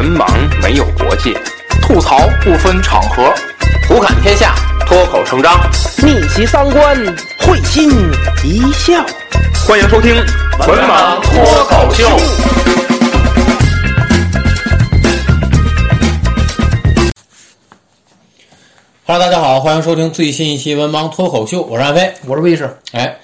[0.00, 0.26] 文盲
[0.62, 1.38] 没有国界，
[1.82, 3.34] 吐槽不分场合，
[3.86, 4.54] 胡侃天下，
[4.86, 5.60] 脱口成章，
[5.98, 6.96] 逆袭三观，
[7.40, 7.90] 会心
[8.42, 8.94] 一笑。
[9.68, 10.14] 欢迎收听
[10.66, 12.08] 《文盲脱口秀》。
[19.04, 22.74] Hello，大家好，欢迎收听最新一期《文盲脱口秀》，我是安飞，我是卫士。
[22.92, 23.18] 哎，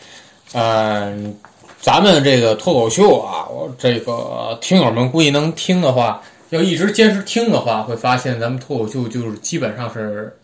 [0.53, 1.35] 嗯、
[1.81, 10.35] 咱们这个脱口秀啊，我这个听友们估计能听的话，要一直坚持听的话，会发现咱们脱口秀就是基本上是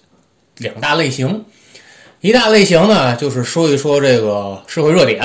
[0.59, 1.45] 两大类型。
[2.20, 5.23] 一大类型呢，就是说一说这个社会热点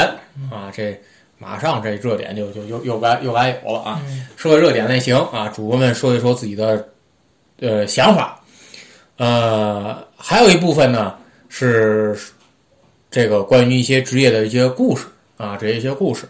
[0.52, 0.99] 啊，这
[1.38, 4.02] 马上这热点就就又又该又该有了啊。
[4.35, 6.88] 社会热点类型啊，主播们说一说自己的
[7.59, 8.41] 呃想法。
[9.18, 11.16] 呃，还有一部分呢
[11.49, 12.18] 是
[13.12, 15.05] 这个关于一些职业的一些故事
[15.38, 16.27] 啊，这一些故事。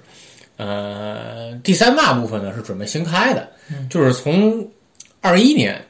[0.58, 3.50] 呃，第三大部分呢是准备新开的，
[3.90, 4.68] 就是从
[5.22, 5.84] 二一年，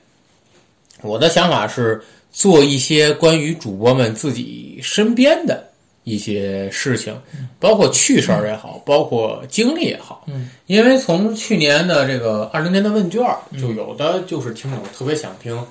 [1.01, 5.67] 我的想法是做一些关于主播们自己身边的
[6.03, 7.15] 一些事情，
[7.59, 10.23] 包括趣事儿也好，包括经历也好。
[10.27, 15.61] 嗯，因为从去年的这个二零年的问卷儿，就有的就是听友特别想听。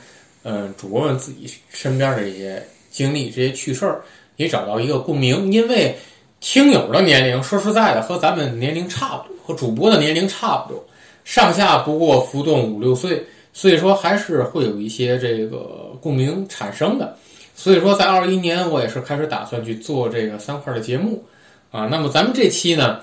[0.48, 4.00] 嗯，主播们自己身边的一些经历、这些趣事儿，
[4.36, 5.52] 也找到一个共鸣。
[5.52, 5.96] 因为
[6.38, 10.86] 听友的年龄，说实在的，和咱们年龄差不多，和主播的年龄差不多，
[11.26, 17.16] 上下不过浮动五六岁，所以说还是会有一些这个共鸣产生的。
[17.52, 21.24] 所以说，在二一年，我也是开始打算去做这个三块的节目
[21.72, 21.88] 啊。
[21.90, 23.00] 那么咱们这期呢，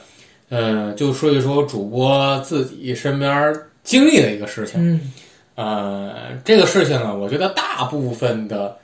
[0.48, 4.80] 呃，就说一说主播自己身边经历的一个事情。
[4.94, 5.12] 嗯
[5.56, 8.78] 呃，这个事情呢，我觉得大部分的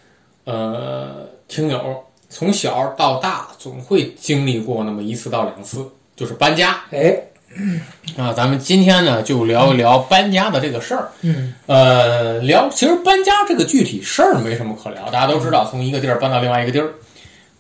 [0.43, 1.95] 呃听友
[2.27, 7.15] 从小到大总会经历过那么一次到两次，就是搬家哎，
[8.17, 8.33] 啊。
[8.33, 11.09] 咱们今天呢就聊一聊搬家的这个事儿。
[11.21, 16.93] 嗯呃，聊其实搬家这个具体事儿没什么可聊，大家都知道，从一个地儿搬到另外一个地儿，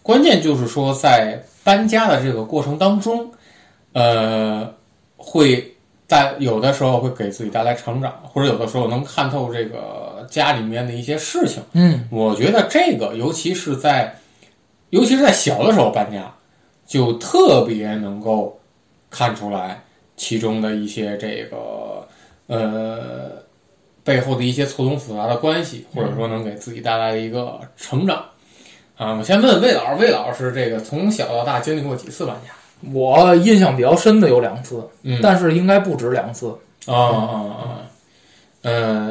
[0.01, 3.29] 关键就是说在搬家的这个过程当中，
[3.93, 4.71] 呃，
[5.17, 5.75] 会
[6.07, 11.61] 在有的时候会给自己带来成长，或者有的时候能看透这个家里面的一些事情。
[11.73, 14.13] 嗯我觉得这个，尤其是在，
[14.89, 16.31] 尤其是在小的时候搬家，
[16.87, 18.58] 就特别能够
[19.09, 19.81] 看出来
[20.17, 22.07] 其中的一些这个
[22.47, 23.31] 呃
[24.03, 28.23] 背后的一些错综复杂的关系，或者说能给自己带来一个成长。
[28.97, 32.53] 啊，我先问魏老师，魏老师这个从小到大经历过几次搬家？
[32.93, 36.47] 我印象比较深的有两次，嗯但是应该不止两次。
[36.85, 37.81] 啊啊啊！
[38.61, 39.07] 呃，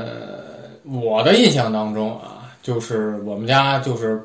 [0.84, 4.20] 我的印象当中啊，就是我们家就是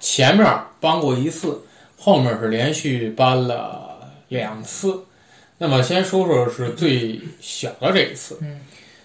[0.00, 0.46] 前面
[0.80, 1.60] 搬过一次，
[1.98, 3.87] 后面是连续搬了
[4.28, 4.98] 两次。
[5.60, 8.60] 那么先说说是最小的这一次，嗯，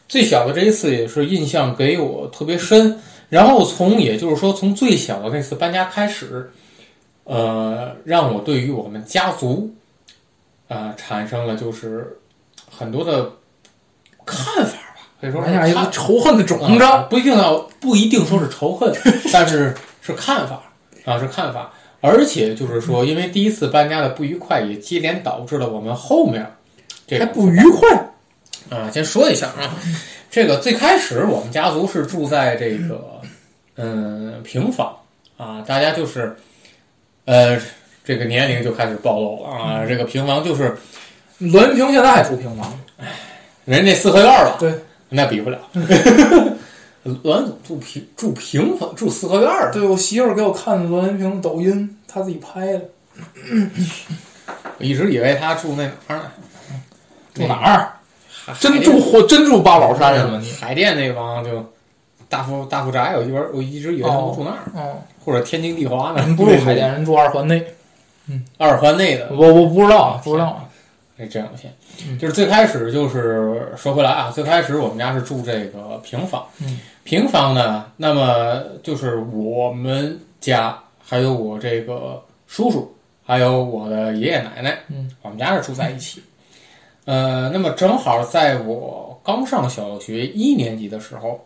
[0.07, 2.99] 最小的这一次也是印象给我特别深。
[3.29, 6.51] 然后从也就是说从最小的那次搬家开始，
[7.23, 9.73] 呃，让我对于我们家族，
[10.67, 12.15] 呃，产生了就是
[12.69, 13.31] 很多的
[14.23, 16.83] 看法吧，可以说是埋下一个仇恨的种子。
[16.83, 18.93] 啊不一定要不一定说是仇恨，
[19.33, 19.73] 但是
[20.03, 20.61] 是看法
[21.05, 21.73] 啊，是看法。
[22.05, 26.45] 而且就是说，因为第一次搬家的不愉快，也接连导致了我们后面
[27.07, 27.89] 这个还不愉快。
[28.69, 28.91] 啊。
[28.91, 29.73] 先说一下啊，
[30.29, 33.21] 这个最开始我们家族是住在这个
[33.77, 34.93] 嗯平房
[35.37, 36.35] 啊，大家就是
[37.23, 37.57] 呃
[38.03, 40.75] 这个年龄就开始暴露了啊，这个平房就是
[41.37, 42.77] 栾云平现在还住平房，
[43.63, 44.57] 人家四合院了？
[44.59, 44.73] 对，
[45.07, 45.57] 那比不了。
[47.03, 52.81] 栾总住平住平房住四合院儿，对我媳妇儿给我看栾云平抖音，她自己拍的。
[54.79, 56.31] 我一直以为他住那哪儿呢？
[57.33, 57.93] 住哪儿？
[58.59, 60.51] 真住或真住八宝山上了你？
[60.53, 61.65] 海淀那帮就
[62.27, 67.65] 大富大富宅，我一边我一直以为他们住那儿，哦，或者天津地华呢人，不住海淀，人住二环内。
[68.57, 69.29] 二环内的。
[69.31, 70.67] 我我不知道，不知道。
[71.17, 76.43] 哎，这样先，就是最开始就是说回来啊，最开始我们家是住这个平房，
[77.03, 82.95] 平房呢，那么就是我们家还有我这个叔叔，
[83.25, 86.23] 还有我的爷爷奶奶，嗯，我们家是住在一起。
[87.05, 91.45] 呃，那么正好在我刚上小学一年级的时候，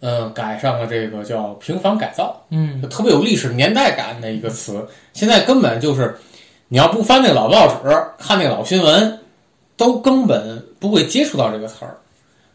[0.00, 4.88] 呃，改上了这个叫平房改造，嗯特别有历史年代感的一个词。
[5.12, 6.16] 现在根本就是，
[6.68, 9.20] 你要不翻那个老报纸，看那个老新闻，
[9.76, 11.98] 都根本不会接触到这个词儿。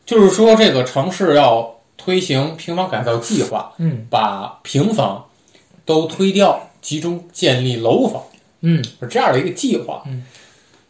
[0.05, 5.25] 就是说，这个城市要推行平房改造计划，嗯把平房
[5.83, 8.21] 都推掉，集中建立楼房，
[8.61, 10.03] 嗯是这样的一个计划。
[10.05, 10.23] 嗯，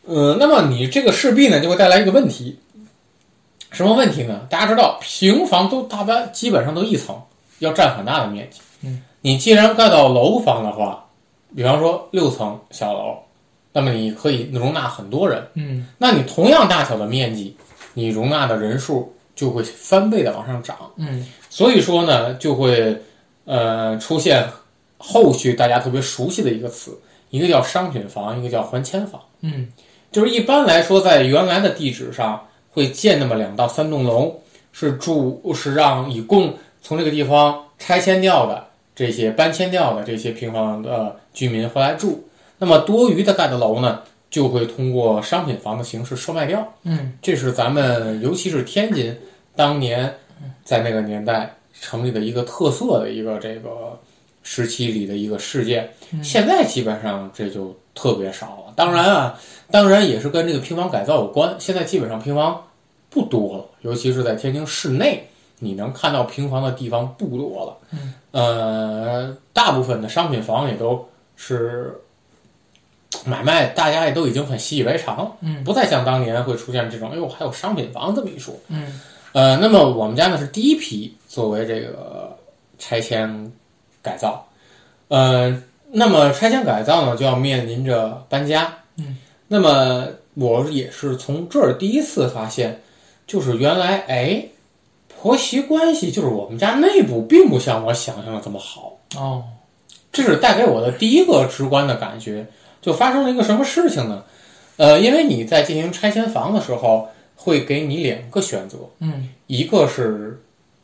[0.05, 2.59] 呃，那么你这个势必呢就会带来一个问题，
[3.71, 4.41] 什么问题呢？
[4.49, 7.21] 大家知道，平房都大半基本上都一层，
[7.59, 8.59] 要占很大的面积。
[8.83, 11.05] 嗯，你既然盖到楼房的话，
[11.55, 13.17] 比方说六层小楼，
[13.71, 15.47] 那么你可以容纳很多人。
[15.53, 17.55] 嗯那你同样大小的面积，
[17.95, 20.77] 你容纳的人数就会翻倍的往上涨。
[20.97, 23.01] 嗯所以说呢，就会
[23.45, 24.47] 呃出现
[24.99, 26.95] 后续大家特别熟悉的一个词，
[27.31, 29.19] 一个叫商品房，一个叫还迁房。
[29.41, 29.67] 嗯
[30.11, 34.39] 就是一般来说，在原来的地址上会建那么两到三栋楼，
[34.71, 38.65] 是住是让以供从这个地方拆迁掉的
[38.95, 42.27] 这些搬迁掉的这些平房的居民回来住。
[42.57, 44.01] 那么多余的盖的楼呢，
[44.35, 46.73] 就会通过商品房的形式售卖掉。
[46.83, 49.17] 嗯这是咱们尤其是天津
[49.55, 50.13] 当年
[50.65, 53.97] 在那个年代成立的一个特色的一个这个
[54.43, 55.89] 时期里的一个事件。
[56.21, 58.73] 现在基本上这就特别少了。
[58.75, 59.39] 当然啊，
[59.71, 61.55] 当然也是跟这个平房改造有关。
[61.57, 62.61] 现在基本上平房
[63.09, 65.25] 不多了，尤其是在天津市内，
[65.59, 67.77] 你能看到平房的地方不多了。
[67.93, 71.07] 嗯呃，大部分的商品房也都
[71.37, 71.95] 是
[73.25, 75.31] 买卖，大家也都已经很习以为常了。
[75.41, 78.53] 嗯不再像当年会出现这种，哎呦，还有商品房这么一说。
[78.69, 79.01] 嗯
[79.33, 82.37] 呃，那么我们家呢是第一批作为这个
[82.79, 83.51] 拆迁
[84.01, 84.47] 改造，
[85.09, 85.61] 呃，
[85.91, 88.73] 那么拆迁改造呢就要面临着搬家。
[88.97, 89.17] 嗯，
[89.47, 92.81] 那么我也是从这儿第一次发现，
[93.27, 94.45] 就是原来哎，
[95.09, 98.97] 婆媳关系就是我们家内部并不像我想象的这么好。
[99.17, 99.43] 哦
[100.13, 102.45] 这是带给我的第一个直观的感觉。
[102.85, 104.23] 就发生了一个什么事情呢？
[104.77, 109.29] 呃，因为你在进行拆迁房的时候，会给你两个选择，嗯。
[109.47, 110.39] 一个是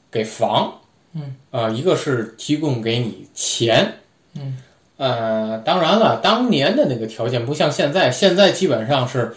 [0.09, 0.73] 给房，
[1.13, 3.93] 嗯，啊、一个是提供给你钱，
[4.33, 4.57] 嗯，
[4.97, 9.35] 呃，当然了，当年的那个条件不像现在，现在基本上是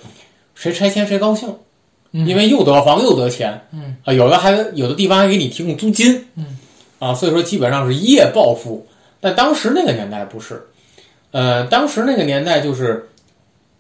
[0.54, 1.54] 谁拆迁谁高兴，
[2.12, 2.26] 嗯。
[2.26, 3.96] 因为又得房又得钱，嗯。
[4.04, 6.58] 啊、有的还有的地方还给你提供租金，嗯，
[6.98, 8.86] 啊，所以说基本上是一夜暴富。
[9.20, 10.62] 但当时那个年代不是，
[11.34, 13.08] 呃，当时那个年代就是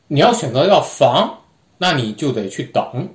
[0.08, 1.38] 你要选择要房，
[1.78, 3.08] 那你就得去等，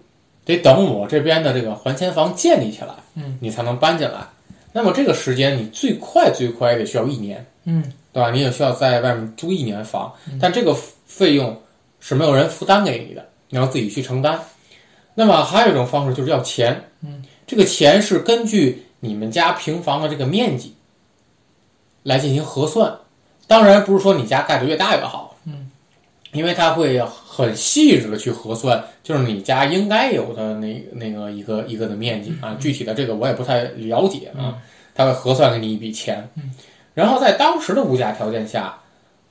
[0.46, 4.26] 得等我这边的这个还迁房建立起来，嗯，你才能搬进来。
[4.72, 7.84] 那么这个时间你最快最快也得需要一年，嗯
[8.14, 8.32] 对吧？
[8.32, 10.74] 你也需要在外面租一年房，但这个
[11.06, 11.62] 费用
[12.00, 14.40] 是没有人负担给你的，你要自己去承担。
[15.16, 20.74] 那么还有一种方式就是要钱，嗯，这个钱是根据你们家平房的这个面积
[22.04, 22.98] 来进行核算，
[23.50, 25.72] 当然不是说你家盖的越大越好，嗯，
[26.34, 34.56] 因为它会很细致的去核算，就是你家应该有的那那个一个一个的面积啊，具体的这个我也不太了解啊，
[34.94, 36.54] 它会核算给你一笔钱，嗯，
[36.94, 38.78] 然后在当时的物价条件下，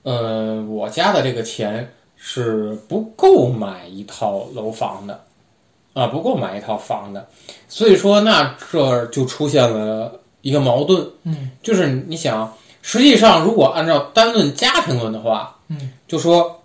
[0.02, 5.22] 呃，我家的这个钱是不够买一套楼房的，
[5.92, 7.28] 啊，不够买一套房的，
[7.68, 11.52] 所以说那这儿就出现了一个矛盾，嗯。
[11.62, 12.52] 就是你想，
[12.88, 16.58] 实际上如果按照单论家庭论的话，嗯，就说，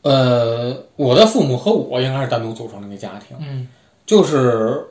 [0.00, 3.68] 呃，我的父母和我应该是单独组成的一个家庭，嗯。
[4.06, 4.82] 就是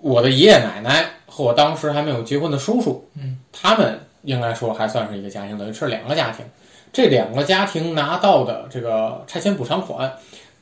[0.00, 6.46] 我的爷爷奶奶和我当时还没有结婚的叔叔，嗯，他们应该说还算是一个家庭，等于是两个家庭。
[6.90, 10.10] 这两个家庭拿到的这个拆迁补偿款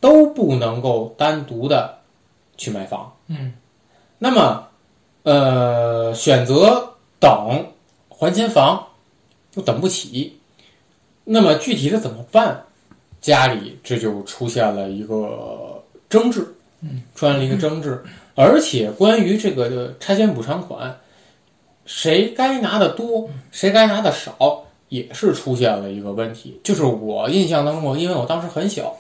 [0.00, 1.96] 都不能够单独的
[2.56, 3.52] 去买房，嗯。
[4.18, 4.66] 那么，
[5.22, 7.64] 呃，选择等
[8.20, 8.86] 还迁房
[9.54, 10.38] 又等不起，
[11.24, 12.62] 那么具体的怎么办？
[13.22, 16.46] 家里这就出现了一个争执，
[16.82, 17.98] 嗯，出现了一个争执，
[18.34, 20.94] 而且关于这个拆迁补偿款，
[21.86, 26.60] 谁该拿的多，谁该拿的少，也是出现了一个问题。
[26.62, 28.94] 就是我印象当中，因为我当时很小，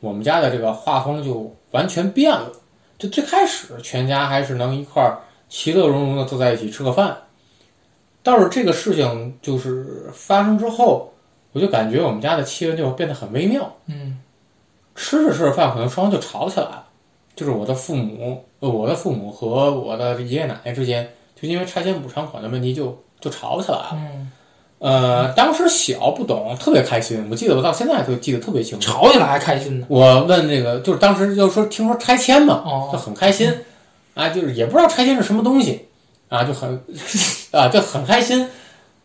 [0.00, 2.50] 我们家的这个画风就完全变了。
[2.98, 5.20] 就最开始全家还是能一块儿
[5.50, 7.14] 其乐融融的坐在一起吃个饭，
[8.26, 11.12] 倒是这个事情就是发生之后，
[11.52, 13.72] 我就感觉我们家的气氛就变得很微妙。
[13.86, 14.18] 嗯
[14.96, 16.84] 吃着吃着饭，可能双方就吵起来了。
[17.36, 21.08] 就是我的父母，呃，我的父母和我的爷爷奶奶之间，
[21.40, 23.90] 就因为拆迁补偿款的问题就就吵起来了。
[23.92, 24.32] 嗯，
[24.78, 27.24] 呃，当时小不懂，特别开心。
[27.30, 28.90] 我记得我到现在都记得特别清楚。
[28.90, 29.86] 吵起来还开心呢。
[29.88, 33.52] 我问这个，就是当时就说听说拆迁嘛，就哦，很开心，
[34.14, 35.85] 啊，就是也不知道拆迁是什么东西，
[36.28, 36.82] 啊，就很
[37.50, 38.48] 啊就很开心，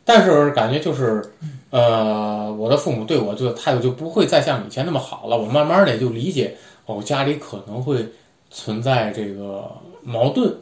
[0.04, 1.22] 但是感觉就是，
[1.70, 5.38] 呃，我的父母对我就态度就不会再像以前那么好了。
[5.38, 8.06] 我慢慢的也就理解，哦，家里可能会
[8.50, 9.70] 存在这个
[10.04, 10.56] 矛盾，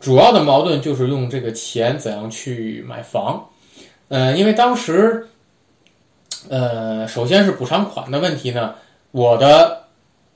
[0.00, 3.48] 主要的矛盾就是用这个钱怎样去买房，
[4.08, 5.28] 呃，因为当时，
[6.48, 8.74] 呃，首先是补偿款的问题呢，
[9.10, 9.84] 我的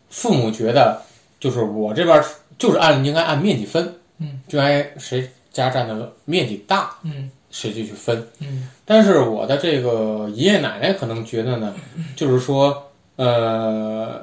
[0.09, 1.03] 父母觉得。
[1.41, 2.25] 就是我这边
[2.57, 8.27] 就是按应该按面积分，嗯，就按谁家占的面积大，嗯谁就去分。
[8.41, 11.73] 嗯但是我的这个爷爷奶奶可能觉得呢，
[12.15, 14.21] 就是说，呃，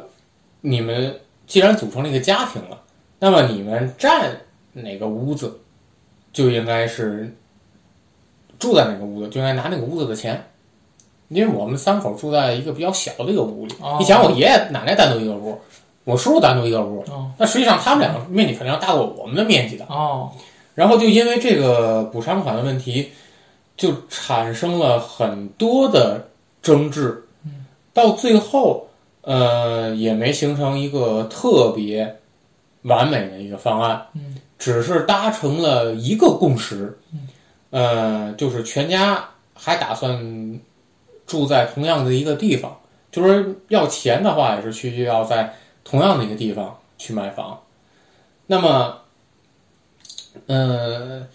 [0.59, 2.79] 你们既然组成了一个家庭了，
[3.17, 4.37] 那么你们占
[4.73, 5.59] 哪个屋子，
[6.33, 7.33] 就应该是
[8.59, 10.45] 住在哪个屋子，就应该拿那个屋子的钱。
[11.29, 15.57] 因为我们三口住在一个比较小的一个屋里，哦你想，我爷爷奶奶单独一个屋，
[16.03, 19.85] 我叔叔单独一个屋，哦那实际上他们两个面积肯定要大过我们的面积的。
[19.85, 20.29] 哦
[20.73, 23.11] 然后就因为这个补偿款的问题，
[23.75, 26.29] 就产生了很多的
[26.61, 27.21] 争执，
[27.93, 28.87] 到最后，
[29.21, 32.19] 呃，也没形成一个特别
[32.83, 34.01] 完美的一个方案，
[34.57, 36.97] 只是达成了一个共识，
[37.71, 40.59] 呃，就是全家还打算
[41.27, 42.79] 住在同样的一个地方，
[43.11, 47.59] 就是要钱的话，也是需要在同样的一个地方去买房，
[48.47, 48.97] 那么。
[50.47, 51.27] 呃，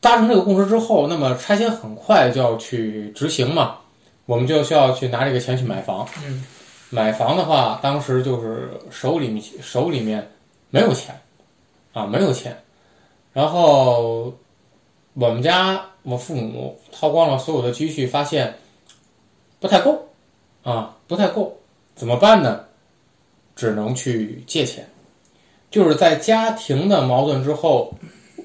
[0.00, 3.78] 达成这个共识之后，那么拆迁很快就要去执行嘛，
[4.26, 6.08] 我们就需要去拿这个钱去买房。
[6.24, 6.44] 嗯
[6.92, 10.28] 买房的话，当时就是手里面手里面
[10.70, 11.14] 没有钱
[11.92, 12.60] 啊，没有钱。
[13.32, 14.34] 然后
[15.14, 18.52] 我们家我父母掏光了所有的积蓄，发现
[19.60, 20.04] 不太够
[20.64, 21.56] 啊，不太够，
[21.94, 22.64] 怎么办呢？
[23.54, 24.84] 只能去借钱。
[25.70, 27.92] 就是在家庭的矛盾之后，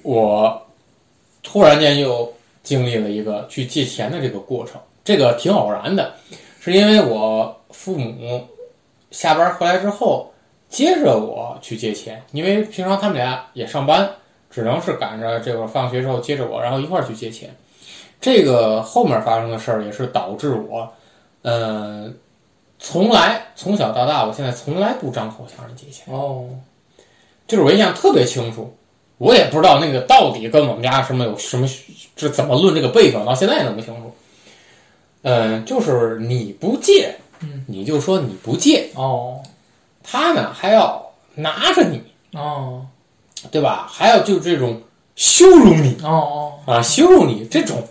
[0.03, 0.61] 我
[1.41, 2.31] 突然间又
[2.63, 6.13] 经历了一个去借钱的这个过程，这个挺偶然的，
[6.59, 8.45] 是因为我父母
[9.11, 10.31] 下班回来之后
[10.69, 14.09] 接着我去借钱，因为平常他们俩也上班，
[14.49, 17.49] 只能是赶着这个放学之后接着我，然后一块儿去借钱。
[18.21, 20.91] 这个后面发生的事儿也是导致我，
[21.43, 22.11] 呃，
[22.79, 26.13] 从来从小到大，我现在从来不张口向人借钱。
[26.13, 26.49] 哦
[27.47, 28.75] 就是我印象特别清楚，
[29.17, 31.67] 我也不知道那个到底跟我们家什么有什么
[32.15, 34.13] 这怎么论这个辈分，到现在也弄不清楚。
[35.23, 39.41] 嗯、就是你不借，嗯你就说你不借，哦
[40.03, 42.01] 他呢还要拿着你，
[42.33, 42.85] 哦
[43.51, 43.87] 对吧？
[43.89, 44.81] 还要就这种
[45.15, 47.83] 羞辱你哦啊，羞辱你这种，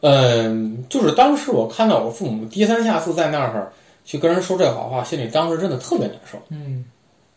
[0.00, 3.72] 嗯、就是当时我看到我父母低三下四在那儿
[4.04, 6.40] 去跟人说这好话，心里当时真的特别难受。
[6.48, 6.84] 嗯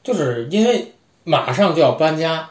[0.04, 0.92] 就是因为
[1.26, 2.50] 马上就要搬家，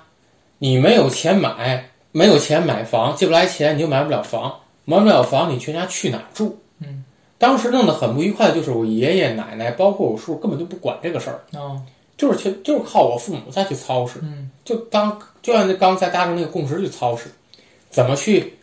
[0.58, 6.58] 你没有钱买，没有钱买房，借不来钱你就买不了房，买不了房你全家去哪儿住？
[6.80, 7.02] 嗯，
[7.38, 11.80] 当时弄得很不愉快，就是我爷爷奶奶，包括我叔根本就不管这个事儿，哦
[12.16, 17.28] 就是去就是靠我父母再去操持，嗯就当就按刚才达成那个共识去操持，
[17.90, 18.56] 怎么去，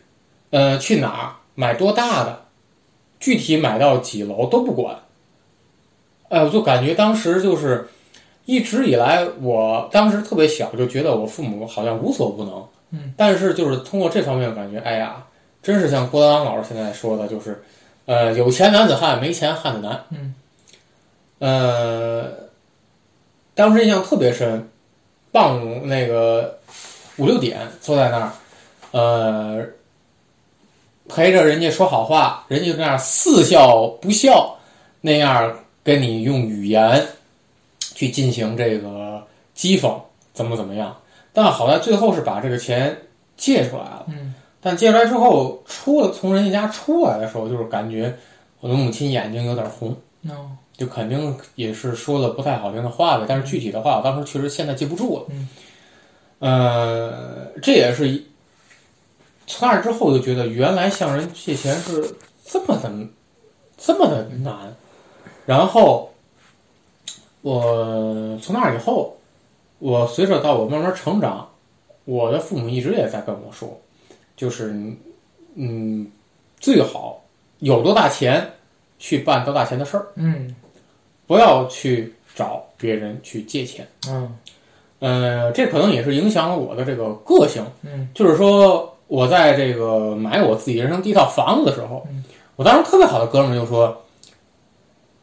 [0.50, 2.44] 呃，去哪儿买多大的，
[3.20, 4.96] 具体买到几楼都不管。
[6.30, 7.86] 哎，我就感觉当时就是
[8.44, 12.66] 一直以来，我当时特别小，就觉得我父母好像无所不能。
[12.90, 15.24] 嗯，但是就是通过这方面，感觉，哎呀，
[15.62, 17.62] 真是像郭德纲老师现在说的，就是，
[18.04, 20.04] 呃，有钱男子汉，没钱汉子难。
[20.10, 20.34] 嗯，
[21.38, 22.32] 呃，
[23.54, 24.68] 当时印象特别深，
[25.30, 26.58] 傍那个
[27.16, 28.32] 五六点坐在那儿，
[28.90, 29.64] 呃，
[31.08, 34.54] 陪着人家说好话，人家就那样似笑不笑，
[35.00, 37.06] 那样跟你用语言
[37.94, 39.94] 去进行这个讥讽，
[40.32, 40.96] 怎么怎么样。
[41.32, 42.96] 但好在最后是把这个钱
[43.36, 44.06] 借出来了。
[44.08, 44.34] 嗯
[44.64, 48.16] 但借出来之后，出了从人家家出来的时候，就是感觉
[48.60, 49.90] 我的母亲眼睛有点红。
[50.28, 55.26] 哦就肯定也是说了不太好听的话呗，但是具体的话，我当时确实现在记不住了。
[55.30, 55.48] 嗯，
[56.38, 58.24] 呃，这也是一
[59.46, 62.90] 从那之后就觉得，原来向人借钱是这么的
[63.76, 64.74] 这么的难。
[65.44, 66.11] 然后
[67.42, 69.16] 我从那以后，
[69.78, 71.48] 我随着到我慢慢成长，
[72.04, 73.78] 我的父母一直也在跟我说，
[74.36, 74.74] 就是
[75.54, 76.10] 嗯，
[76.58, 77.22] 最好
[77.58, 78.48] 有多大钱
[78.98, 80.06] 去办多大钱的事儿。
[80.14, 80.54] 嗯
[81.26, 83.86] 不要去找别人去借钱。
[84.08, 84.36] 嗯
[84.98, 87.64] 呃，这可能也是影响了我的这个个性。
[87.82, 92.24] 嗯就是说，我在这个买我自己人生第一套房子的时候，嗯
[92.56, 93.96] 我当时特别好的哥们儿就说：“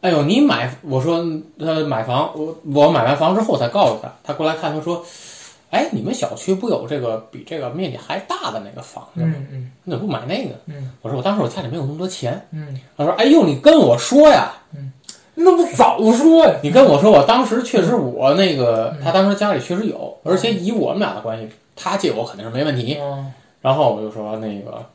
[0.02, 0.74] 哎呦，你买……
[0.82, 1.24] 我说
[1.60, 5.04] 他买房，我我买完房之后才告诉他，他过来看，他说
[5.72, 9.34] ：‘哎，你们小区不有这个比这个面积还大的那个房子吗？
[9.36, 12.48] 嗯嗯你怎么不买那个？’嗯我说：‘我当时我家里没有那么多钱。
[12.52, 14.54] 嗯，’他说：‘哎呦，你跟我说呀。’
[15.36, 16.54] 你怎么不早说呀？
[16.62, 22.98] 你跟我说，我当时确实我那个，他当时家里确实有，而且以我们俩的关系，他借我肯定是没问题。
[23.02, 24.86] 嗯然后我就说那个，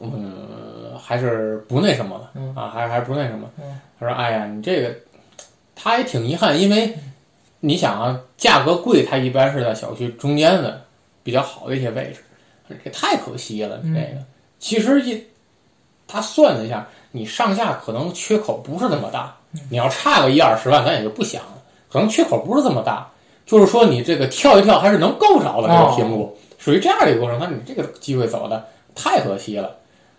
[0.00, 3.80] 嗯，还是不那什么了嗯啊，还是还是不那什么嗯。
[3.98, 4.94] 他说：“哎呀，你这个，
[5.74, 6.96] 他也挺遗憾，因为
[7.60, 10.80] 你想啊，价格贵，它一般是在小区中间的
[11.22, 12.20] 比较好的一些位置，
[12.84, 13.80] 这太可惜了。
[13.82, 14.22] 嗯这个
[14.60, 15.24] 其实一
[16.06, 19.36] 他算了一下，你上下可能缺口不是那么大，
[19.70, 23.08] 你要差个一二十万，咱也就不想了，可能缺口不是这么大，
[23.44, 27.38] 就是说你这个跳一跳还是能够着的这个屏幕，属于这样的一个过程。
[27.38, 28.64] 他说你这个机会走的
[28.98, 29.76] 太可惜了。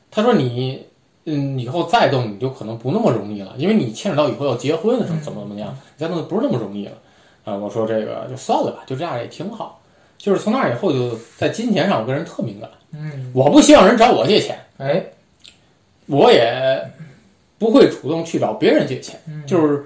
[0.10, 0.86] 他说你
[1.26, 6.94] 嗯以后再动你就可能不那么容易了，因为你牵扯到以后要结婚什么怎么怎么样，你再动不是那么容易了。
[7.44, 9.82] 啊，我说这个就算了吧，就这样也挺好。
[10.18, 15.04] 就是从那以后就在金钱上，我个人特敏感，嗯，我不希望人找我借钱，哎，
[16.08, 16.84] 我也
[17.58, 19.20] 不会主动去找别人借钱。
[19.28, 19.86] 嗯就是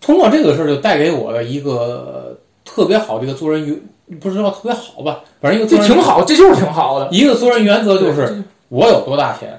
[0.00, 2.33] 通过这个事儿，就带给我的一个
[2.74, 7.08] 特别好的一个做人原，不是说特别好吧，反正一个这挺好，这就是挺好的。
[7.12, 9.56] 一个做人原则就是，我有多大钱，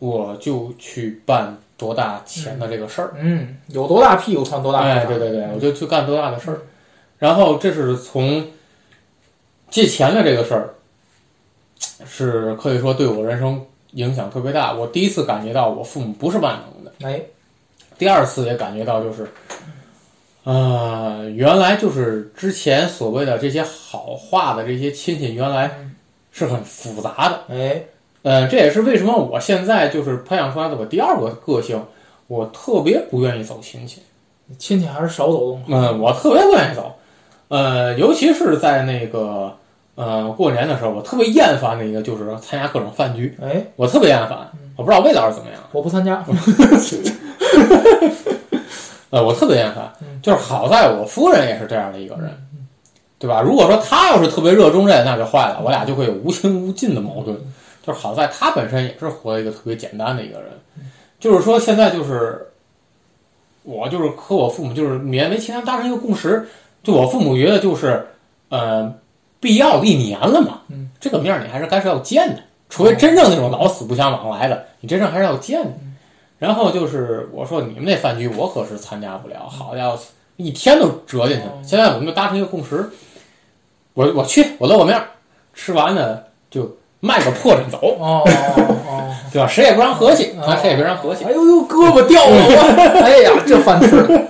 [0.00, 3.14] 我就去办多大钱的这个事儿。
[3.18, 4.80] 嗯，有多大屁股穿多大。
[4.80, 6.58] 哎，对对对，我就去干多大的事儿。
[7.18, 8.44] 然后这是从
[9.68, 10.74] 借钱的这个事儿，
[12.04, 14.72] 是可以说对我人生影响特别大。
[14.72, 17.22] 我第一次感觉到我父母不是万能的，哎，
[17.96, 19.30] 第二次也感觉到就是，
[20.50, 25.70] 呃，原来就是之前所谓的这些好话的这些亲戚，原来
[26.32, 27.40] 是很复杂的。
[27.54, 27.84] 哎，
[28.22, 31.80] 呃，这也是为什么我现在就是培养出来的我第二个个性，
[32.26, 34.02] 我特别不愿意走亲戚。
[34.58, 35.62] 亲戚还是少走动。
[35.68, 36.96] 嗯，我特别不愿意走，
[37.46, 39.56] 呃，尤其是在那个
[39.94, 46.24] 呃过年的时候，我特别厌烦的一个就是参加各种饭局，哎，我特别厌烦，我不知道味道是怎么样，我不参加。
[49.10, 52.30] 呃，我特别厌烦嗯，就是好在我夫人也是这样的一个人，
[53.18, 53.40] 对吧？
[53.40, 57.36] 如果说她要是特别热衷这，那就坏了，我俩就会有无穷无尽的矛盾。
[57.84, 60.50] 就是好在她本身也是活一个特别简单的一个人，
[61.18, 62.46] 就是说现在就是
[63.62, 66.46] 我就是和我父母就是勉为其难达成一个共识，
[66.82, 68.06] 就我父母觉得就是
[68.50, 68.94] 呃
[69.40, 75.70] 必要的一年了嘛，嗯，这个面你还是该是要见的，除非真正那种老死不相往来的，你真正还是要见的。
[76.40, 79.96] 然后就是我说你们那饭局我可是参加不了，好家伙，
[80.36, 81.52] 一天都折进去了。
[81.62, 82.90] 现在我们就达成一个共识，
[83.94, 85.06] 我我去，我露个面儿，
[85.54, 86.18] 吃完呢
[86.50, 89.14] 就卖个破绽走，哦哦哦。
[89.32, 89.46] 对吧？
[89.46, 92.34] 谁也不让和气，哦咱谁也别让和气哎呦呦，胳膊掉了！
[92.34, 94.20] 我哎呀，这饭吃的。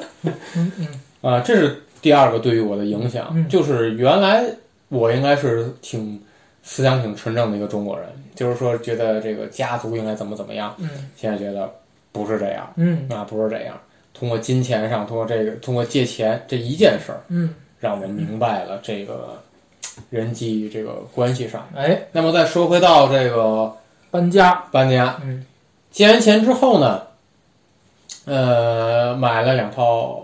[1.23, 4.45] 啊、这是第二个对于我的影响，嗯就是原来
[4.89, 6.21] 我应该是挺
[6.63, 11.71] 思想挺纯正的一个中国人，就是说觉得这个家族应该怎么怎么样，嗯现在觉得
[12.13, 12.73] 不是这样。
[12.77, 13.79] 嗯啊，不是这样。
[14.13, 19.41] 通过金钱上，通过这个，通过借钱这一件事儿，嗯，让我明白了这个
[20.11, 21.69] 人际这个关系上。
[21.75, 23.73] 哎，那么再说回到这个
[24.11, 24.65] 搬家。
[24.71, 25.47] 搬家，嗯
[25.91, 27.03] 借完钱之后呢，
[28.25, 30.23] 呃，买了两套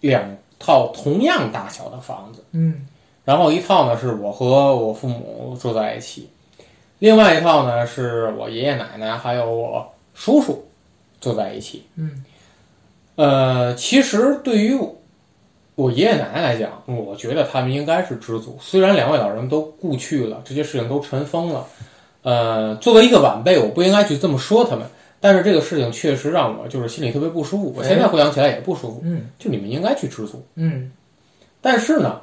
[0.00, 0.24] 两
[0.58, 2.86] 套同样大小的房子，嗯
[3.24, 6.28] 然后一套呢是我和我父母住在一起，
[6.98, 10.64] 另外一套呢是我爷爷奶奶还有我叔叔
[11.22, 11.82] 住在一起。
[11.96, 12.22] 嗯
[13.14, 14.78] 呃，其实对于
[15.74, 18.58] 我爷爷奶奶来讲，我觉得他们应该是知足。
[18.60, 21.66] 虽然两位老人都故去了，这些事情都尘封了，
[22.22, 24.86] 呃，作为一个晚辈，我不应该去这么说他们。
[25.20, 27.72] 但是这个事情确实让我就是心里特别不舒服。
[27.76, 29.00] 我现在回想起来也不舒服。
[29.04, 30.44] 嗯就你们应该去知足。
[30.56, 30.90] 嗯
[31.60, 32.20] 但是呢，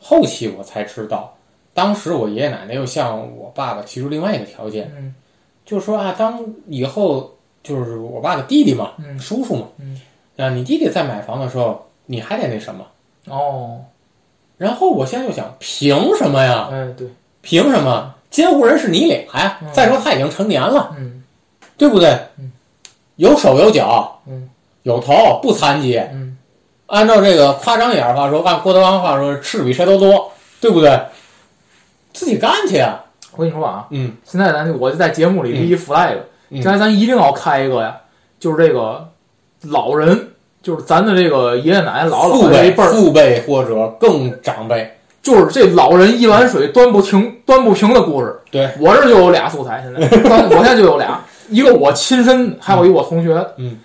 [0.00, 1.36] 后期我才知道，
[1.74, 5.14] 当时我爷爷奶奶又向我爸爸提出另外一个条件，嗯
[5.66, 7.30] 就是说啊，当以后
[7.62, 10.00] 就是我爸的弟弟嘛，嗯叔叔嘛，嗯，
[10.36, 12.84] 啊，你弟弟在买房的时候，你还得那什么。
[13.26, 13.80] 哦，
[14.56, 16.68] 然后我现在就想，凭什么呀？
[16.72, 17.06] 哎对，
[17.42, 18.14] 凭什么？
[18.30, 19.72] 监护人是你俩呀嗯？
[19.72, 21.22] 再说他已经成年了，嗯
[21.76, 22.52] 对不对嗯？
[23.16, 24.48] 有手有脚，嗯
[24.84, 25.98] 有头不残疾。
[25.98, 26.36] 嗯
[26.86, 31.00] 按照这个夸张一点的话说，按郭德纲的话说，吃比谁都多，对不对？
[32.12, 33.04] 自己干去啊！
[33.32, 36.24] 我跟你说啊，嗯现在咱就我就在节目里立一 flag，嗯
[36.62, 37.96] 将来咱一定要开一个呀，
[38.38, 39.06] 就是这个
[39.62, 40.28] 老人，
[40.62, 44.90] 就是咱的这个爷爷奶奶姥姥父辈、姥爷这一辈儿，父辈或者更长辈，
[45.22, 48.36] 就是这老人一碗水端不停端不平的故事。
[48.50, 50.00] 对我这就有俩素材，现在
[50.50, 53.78] 我现在就有俩，一个我亲身，还有一个我同学嗯。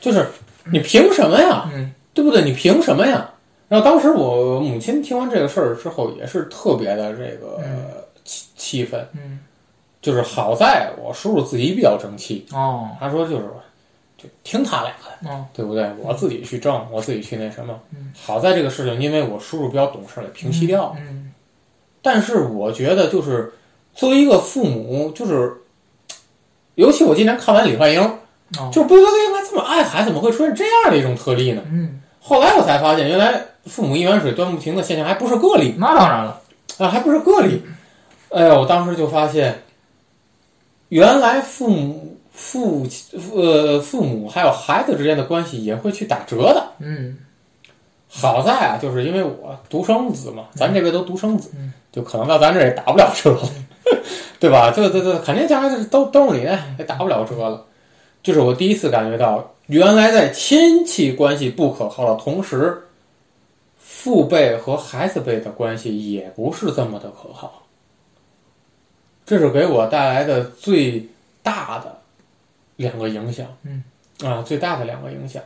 [0.00, 0.24] 就是
[0.70, 1.68] 你凭什么呀？
[1.74, 2.42] 嗯对不对？
[2.42, 3.28] 你凭什么呀？
[3.68, 7.84] 然后当时我母亲听完这个事儿之后，也是特别的这个嗯
[8.24, 9.04] 气气愤。
[9.14, 9.40] 嗯
[10.06, 13.42] 就是好在我叔叔自己比较争气，哦他说就是
[14.16, 15.90] 就听他俩的，哦对不对？
[16.00, 18.12] 我自己去挣，我自己去那什么嗯。
[18.16, 20.96] 好在这个事情，因为我叔叔比较懂事，给平息掉了。
[21.00, 21.32] 嗯
[22.00, 23.52] 但是我觉得，就是
[23.96, 25.52] 作为一个父母，就是，
[26.76, 31.62] 尤其我今年看完李焕英，哦就是不应该这么爱孩子，怎么会出现这样的一种特例呢？
[31.68, 36.40] 嗯后来我才发现，原来父母一碗水端不平的现象还不是个例那当然了，
[36.78, 37.60] 啊，还不是个例。
[38.30, 39.62] 哎呀，我当时就发现，
[40.88, 42.86] 原来父母、父
[43.34, 46.66] 呃父母还有孩子之间的关系也会去打折的。
[46.78, 47.18] 嗯
[48.08, 53.42] 好在啊，就是因为我独生子嘛，咱这边都独生子，嗯就可能到咱这儿也打不了折了，
[54.38, 54.70] 对吧？
[54.70, 56.44] 对对对，肯定将来就是都都是你，
[56.78, 57.64] 也打不了折了。
[58.22, 62.82] 就是我第一次感觉到，原来在亲戚关系不可靠的同时，
[63.78, 67.52] 父辈和孩子辈的关系也不是这么的可靠。
[69.26, 71.06] 这是给我带来的最
[71.42, 71.98] 大的
[72.76, 73.46] 两个影响。
[73.64, 73.82] 嗯，
[74.24, 75.42] 啊，最大的两个影响。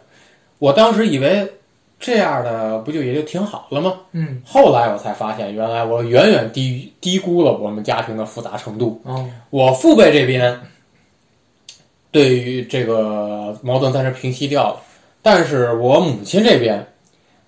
[0.59, 1.51] 我当时以为
[1.99, 3.95] 这样的不就也就挺好了吗？
[4.12, 9.01] 嗯后来我才发现，原来我远远低于低估了我们家庭的复杂程度。
[9.05, 10.61] 哦我父辈这边
[12.11, 14.81] 对于这个矛盾暂时平息掉了，
[15.23, 16.87] 但是我母亲这边，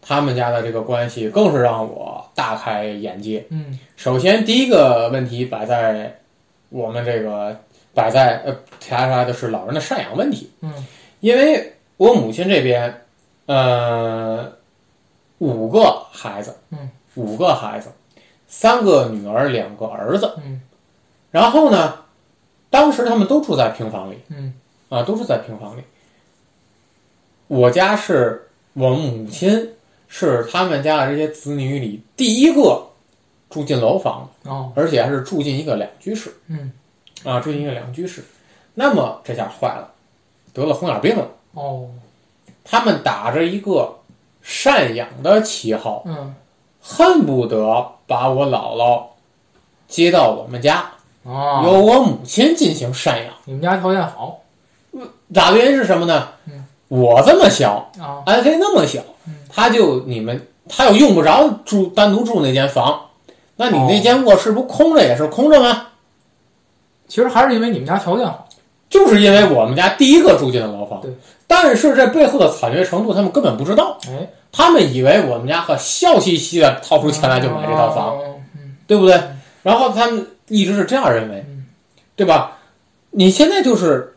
[0.01, 3.45] 他们家的这个关系更是让我大开眼界。
[3.51, 6.18] 嗯首先，第一个问题摆在
[6.72, 7.56] 我们这个
[7.94, 10.50] 摆在呃提出来的是老人的赡养问题。
[10.62, 10.72] 嗯
[11.20, 12.92] 因为我母亲这边，
[13.46, 14.52] 呃，
[15.38, 17.88] 五个孩子，嗯，五个孩子，
[18.48, 20.61] 三个女儿，两个儿子，嗯，
[21.30, 21.94] 然后呢，
[22.70, 24.52] 当时他们都住在平房里，嗯
[24.88, 25.82] 啊，都住在平房里。
[27.46, 29.74] 我家是我母亲
[30.08, 32.85] 是他们家的这些子女里第一个
[33.52, 34.72] 住进楼房，哦。
[34.74, 36.72] 而且还是住进一个两居室，嗯。
[37.22, 38.24] 啊，住进一个两居室。
[38.74, 39.88] 那么这下坏了，
[40.54, 41.28] 得了红眼病了。
[41.52, 41.86] 哦。
[42.64, 43.98] 他们打着一个
[44.44, 46.34] 赡养的旗号，嗯。
[46.80, 49.04] 恨不得把我姥姥
[49.86, 50.90] 接到我们家，
[51.22, 53.32] 哦，由我母亲进行赡养。
[53.44, 54.40] 你们家条件好。
[55.32, 56.28] 打的原因是什么呢？
[56.46, 56.66] 嗯。
[56.88, 58.22] 我这么小，啊。
[58.26, 63.00] 安飞那么小嗯，他就你们他又用不着住单独住那间房，
[63.62, 65.87] 那你那间卧室不空着也是空着吗？
[67.07, 68.48] 其实还是因为你们家条件好。
[68.90, 71.11] 就是因为我们家第一个住进了楼房对，
[71.46, 73.96] 但是这背后的惨绝程度，他们根本不知道。
[74.07, 78.18] 哎，他们以为我们家可笑嘻嘻的掏出钱来就买这套房，
[78.87, 79.18] 对不对？
[79.62, 81.64] 然后他们一直是这样认为嗯，
[82.16, 82.59] 对吧？
[83.12, 84.14] 你现在就是，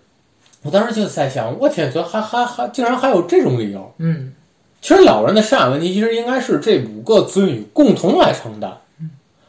[0.63, 3.93] 我当时就在想，我天，这还还还竟然还有这种理由。
[3.99, 4.33] 嗯
[4.81, 8.77] 其实老人的赡养问题，其实应该是这五个子女共同来承担，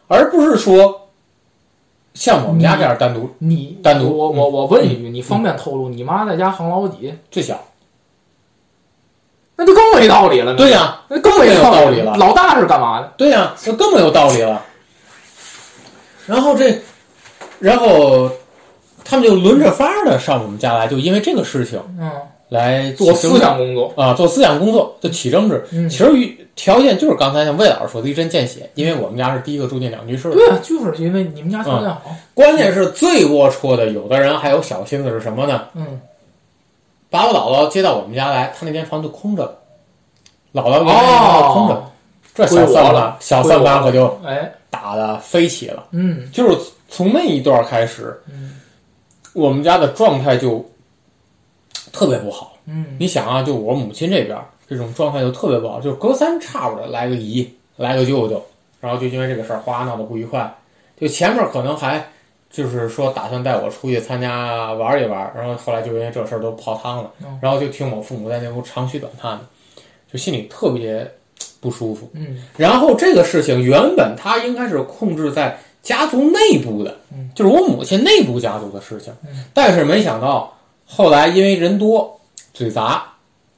[0.09, 1.09] 而不是说
[2.15, 7.15] 像我们家这样单独你单独我我我问一句，你方便透露你妈在家行老几？
[7.31, 7.59] 最小。
[9.59, 10.55] 那就更没道理了。
[10.55, 13.11] 对呀、那更没有道道理了老大是干嘛的？
[13.17, 14.63] 对呀、那更没有道理了。
[16.27, 16.79] 然后这，
[17.59, 18.31] 然后
[19.03, 22.13] 他们就轮着法儿的上我们家来，就因为这个事情嗯，
[22.49, 23.93] 来做思想工作。
[23.97, 25.65] 啊，做思想工作就起争执。
[25.73, 30.37] 嗯其实与条件就是刚才像魏老师说的一针见血，因为我们家是第一个住进两居室的。
[30.37, 32.03] 对啊，就是因为你们家条件好。
[32.33, 35.65] 关键是最龌龊的，有的人还有小心思是什么呢？
[35.75, 36.01] 嗯，
[37.11, 39.59] 把我姥姥接到我们家来，他那间房就空着了，
[40.55, 41.75] 姥姥那间房就空着。
[41.75, 41.83] 哦，
[42.35, 45.85] 这小归我了算盘，小算盘可就哎，打的飞起了。
[45.91, 48.61] 嗯就是从那一段开始，嗯
[49.35, 50.65] 我们家的状态就
[51.97, 52.53] 特别不好。
[52.67, 58.45] 嗯你想啊，就我母亲这边这种状态就特别不好，就隔三差五的来个姨，来个舅舅，
[58.81, 60.53] 然后就因为这个事儿哗闹得不愉快。
[61.01, 62.07] 就前面可能还
[62.51, 69.45] 就是说打算带我出去参加玩一玩，然后后来就因为这事儿都泡汤了嗯，然后就听我父母在那屋长吁短叹的，
[70.13, 71.11] 就心里特别
[71.61, 72.11] 不舒服。
[72.15, 80.53] 嗯然后这个事情原本它应该是控制在家族内部的嗯，就是我母亲内部家族的事情嗯，但是没想到
[80.87, 82.19] 后来因为人多
[82.55, 83.05] 嘴杂，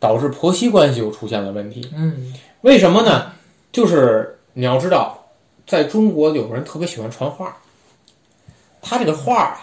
[0.00, 1.88] 导致婆媳关系又出现了问题。
[1.94, 3.30] 嗯为什么呢？
[3.70, 5.16] 就是你要知道，
[5.66, 7.56] 在中国有人特别喜欢传话，
[8.80, 9.60] 他这个话啊，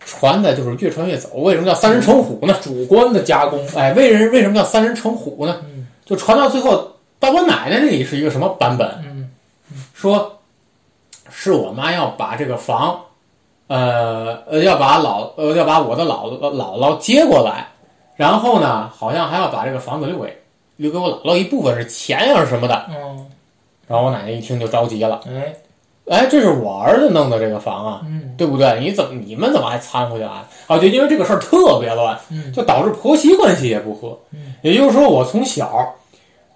[0.00, 1.36] 传的就是越传越走。
[1.36, 2.58] 为什么叫三人成虎呢？
[2.62, 3.64] 主观的加工。
[3.76, 5.60] 哎，为人为什么叫三人成虎呢？
[5.64, 8.88] 嗯就传到最后，到我奶奶那里是一个什么版本？
[9.04, 9.30] 嗯
[9.92, 10.40] 说
[11.30, 12.98] 是我妈要把这个房，
[13.68, 17.68] 呃呃，要把老呃要把我的姥姥姥姥接过来，
[18.16, 20.36] 然后呢，好像还要把这个房子留给
[20.76, 22.86] 留给我姥姥一部分是钱呀是什么的。
[22.88, 23.26] 嗯，
[23.86, 25.54] 然后我奶奶一听就着急了，哎
[26.10, 28.80] 哎，这是我儿子弄的这个房啊，嗯对不对？
[28.80, 30.32] 你怎么你们怎么还掺和进来？
[30.66, 34.18] 啊，就因为这个事儿特别乱，嗯就导致婆媳关系也不和。
[34.32, 35.94] 嗯也就是说，我从小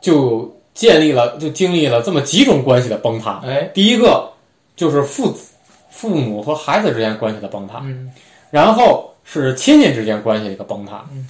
[0.01, 3.43] 就建立了，就经历了这么几种关系的崩塌。
[3.45, 4.29] 哎第一个
[4.75, 5.52] 就是父子、
[5.93, 8.11] 父母和孩子之间关系的崩塌，嗯
[8.51, 11.29] 然后是亲戚之间关系的一个崩塌，嗯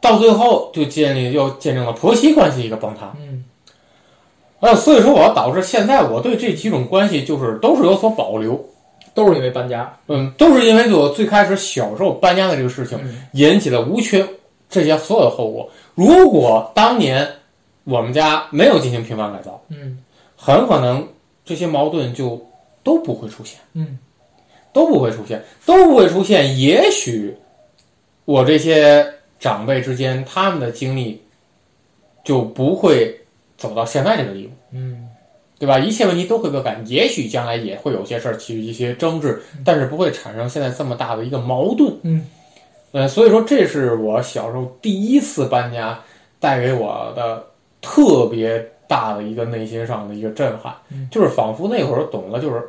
[0.00, 3.14] 到最后就建立又见证了婆媳关系一个崩塌。
[3.18, 3.44] 嗯
[4.60, 8.62] 呃，所以说我要导致现在我对这几种关系就是都是有所保留。
[9.12, 9.92] 都是因为搬家。
[10.06, 14.24] 嗯，都是因为我最开始小时候搬家的这个事情嗯引起了无缺
[14.68, 15.68] 这些所有的后果。
[15.96, 17.28] 如果当年
[17.82, 19.98] 我们家没有进行频繁改造，嗯
[20.36, 21.06] 很可能
[21.44, 22.40] 这些矛盾就
[22.82, 23.98] 都不会出现，嗯
[24.72, 26.58] 都不会出现，都不会出现。
[26.58, 27.34] 也许
[28.24, 29.06] 我这些
[29.38, 31.22] 长辈之间他们的经历
[32.22, 33.20] 就不会
[33.56, 34.52] 走到现在这个地步。
[34.72, 35.06] 嗯
[35.58, 35.78] 对吧？
[35.78, 41.94] 一切问题都会被改，也许将来也会有些事儿起一些争执，但是不会产生现在这么大的一个矛盾。
[42.00, 42.24] 嗯，
[42.92, 46.02] 呃，所以说这是我小时候第一次搬家
[46.38, 47.44] 带给我的
[47.82, 52.60] 特别大的一个内心上的一个震撼，嗯就是仿佛那会儿懂了，就是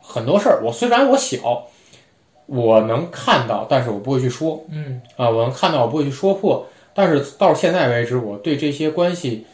[0.00, 0.60] 很多事儿。
[0.64, 1.64] 我虽然我小，
[2.46, 6.66] 我能看到，但是我不会去说嗯啊、我能看到，我不会去说破。
[6.92, 9.46] 但是到现在为止，我对这些关系，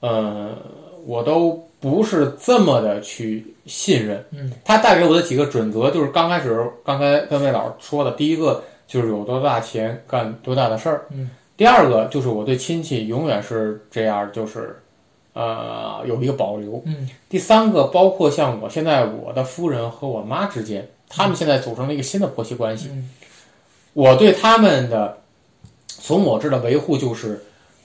[0.00, 0.56] 呃，
[1.04, 4.24] 我都不是这么的去信任。
[4.30, 11.06] 嗯，它带给我的几个准则就是刚开始刚才跟魏老师说的，第一个就是有多大钱干多大的事儿。
[11.10, 14.82] 嗯，第二个就是我对亲戚永远是这样，就是
[15.40, 16.82] 呃有一个保留。
[16.84, 17.08] 嗯。
[17.28, 22.88] 第三个包括像我现在我的夫人和我妈之间，他们现在组成了一个新的婆媳关系。
[22.92, 23.10] 嗯。
[23.92, 25.18] 我对他们的
[25.86, 27.42] 从我这儿的维护就是，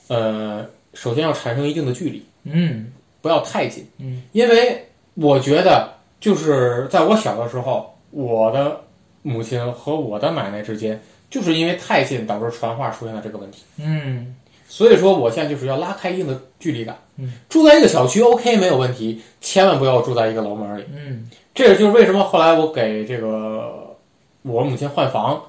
[0.08, 2.92] 呃，首先要产生一定的距离，嗯。
[3.22, 8.80] 不要太近，嗯，因为我觉得就是在我小的时候，我的
[9.24, 14.36] 母亲和我的奶奶之间，就是因为太近导致传话出现了这个问题，嗯
[14.76, 20.84] 所以说我现在就是要拉开一定的距离感，嗯，住在一个小区 OK 没有问题，千万不要住在一个楼门里。
[20.94, 23.96] 嗯这也就是为什么后来我给这个
[24.42, 25.42] 我母亲换房，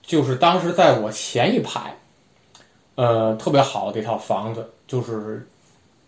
[0.00, 1.96] 就是当时在我前一排，
[2.94, 5.44] 呃，特别好的一套房子，就是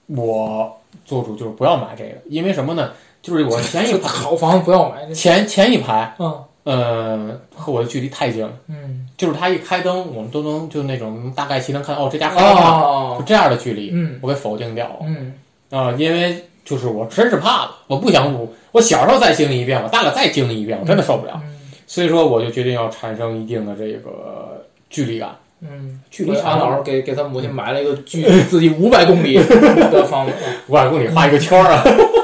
[0.07, 2.93] 我做主就是不要买这个，因为什么呢？
[3.21, 5.13] 就是我前一排 好房子不要买。
[5.13, 14.97] 前前一排，嗯呃，和我的距离太近了，嗯就是他一开灯，我们都能就那种大概其能看到哦，这家很好看，就哦这样的距离，嗯我给否定掉了。
[15.07, 15.33] 嗯
[15.71, 21.41] 啊、因为就是我真是怕了，我不想我我小时候再经历一遍，我大了再经历一遍，我真的受不了。
[21.43, 21.55] 嗯
[21.91, 25.31] 所以说，我就决定要产生一定的这个距离感。
[25.63, 30.33] 嗯，距离长安老师给给他母亲买了一个距离自己五百公里的房子。
[30.67, 31.83] 五百公里画一个圈儿啊，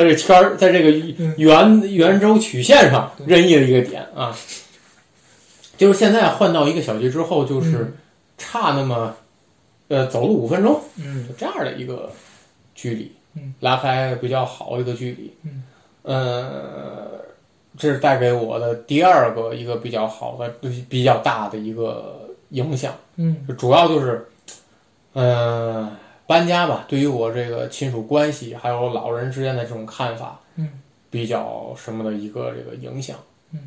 [0.00, 0.90] 在这个圈儿，在这个
[1.36, 4.34] 圆圆周曲线上任意的一个点啊。
[5.76, 7.92] 就是现在换到一个小区之后，就是
[8.38, 9.14] 差那么
[9.88, 12.10] 呃走路五分钟，嗯就这样的一个
[12.74, 15.62] 距离，嗯，拉开比较好的一个距离，嗯，
[16.02, 17.10] 呃，
[17.78, 20.48] 这是带给我的第二个一个比较好的、
[20.88, 23.46] 比较大的一个影响，嗯。
[23.58, 24.26] 主要就是，
[25.14, 25.90] 呃，
[26.30, 30.68] 搬家吧，对于我这个亲属关系还有老人之间的这种看法，嗯，
[31.10, 33.16] 比较什么的一个这个影响，
[33.52, 33.58] 嗯，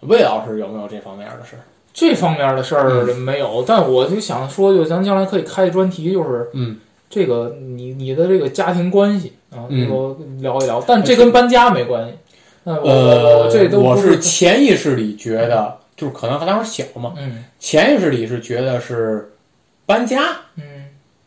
[0.00, 1.60] 魏老师有没有这方面的事儿？
[1.92, 6.78] 这方面的事儿没有，但我就想说，就咱将来可以开一专题，就是嗯。
[7.10, 12.12] 这个你你的这个家庭关系啊，嗯我聊一聊，但这跟搬家没关系。
[12.64, 17.44] 那我我呃，我这都不我是潜意识里觉得，就是可能当时小嘛，嗯。
[17.58, 19.32] 潜意识里是觉得是
[19.86, 20.77] 搬家嗯，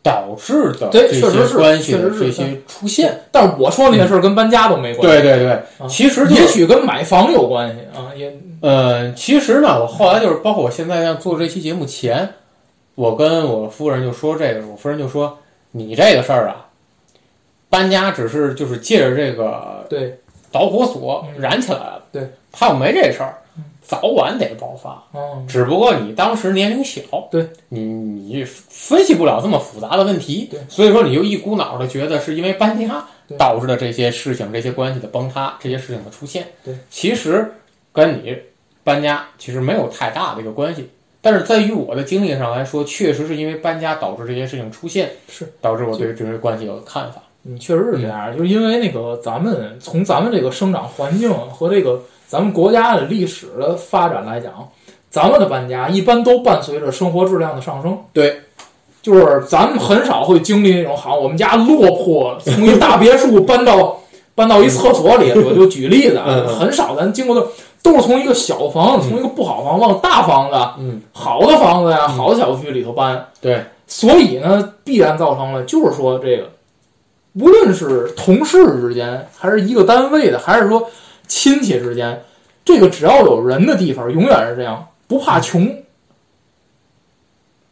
[0.04, 3.20] 导致的确实是些关系的这些出现。
[3.32, 5.22] 但是我说那些事儿跟搬家都没关系。
[5.22, 12.28] 对对对，啊其实就是也许跟买房有关系啊，也呃，其实呢，我后来就是包括我现在要做这期节目前，
[12.96, 15.38] 我跟我夫人就说这个，我夫人就说
[15.72, 16.68] 你这个事儿啊，
[17.70, 20.16] 搬家只是就是借着这个对，
[20.52, 23.41] 导火索嗯燃起来了，对，他又没这事儿嗯，
[23.92, 25.04] 早晚得爆发。
[25.14, 33.06] 嗯，只不过你当时年龄小，对你你分析不了这么复杂的问题对，所以说你就一股脑的觉得是因为搬家
[33.38, 36.48] 导致的这些事情、这些关系的崩塌、这些事情的出现。
[36.64, 37.52] 对，其实
[37.92, 38.34] 跟你
[38.82, 47.22] 搬家其实没有太大的一个关系，但是在于我的经历上来说，确实是因为搬家导致这些事情出现，是导致我对这些关系有看法。
[47.44, 52.00] 嗯确实是这样，就是因为那个咱们从咱们这个生长环境和这个
[52.32, 54.54] 咱们国家的历史的发展来讲，
[55.10, 57.98] 咱们的搬家一般都伴随着生活质量的上升。
[58.14, 58.40] 对，
[59.02, 64.00] 就是咱们很少会经历那种，好，我们家落魄了，从一大别墅搬到
[64.34, 66.22] 搬到一厕所里，我就举例子
[66.58, 67.46] 很少咱经过的
[67.84, 73.28] 都是从一个小房子，从一个不好房子往大房子、嗯，好的房子呀、嗯好的小区里头搬。
[73.42, 76.50] 对，所以呢，必然造成了，就是说这个，
[77.34, 80.88] 无论是同事之间，还是一个单位的，还是说
[81.32, 82.22] 亲戚之间，
[82.66, 85.82] 这个只要有人的地方，永远是这样，不怕穷。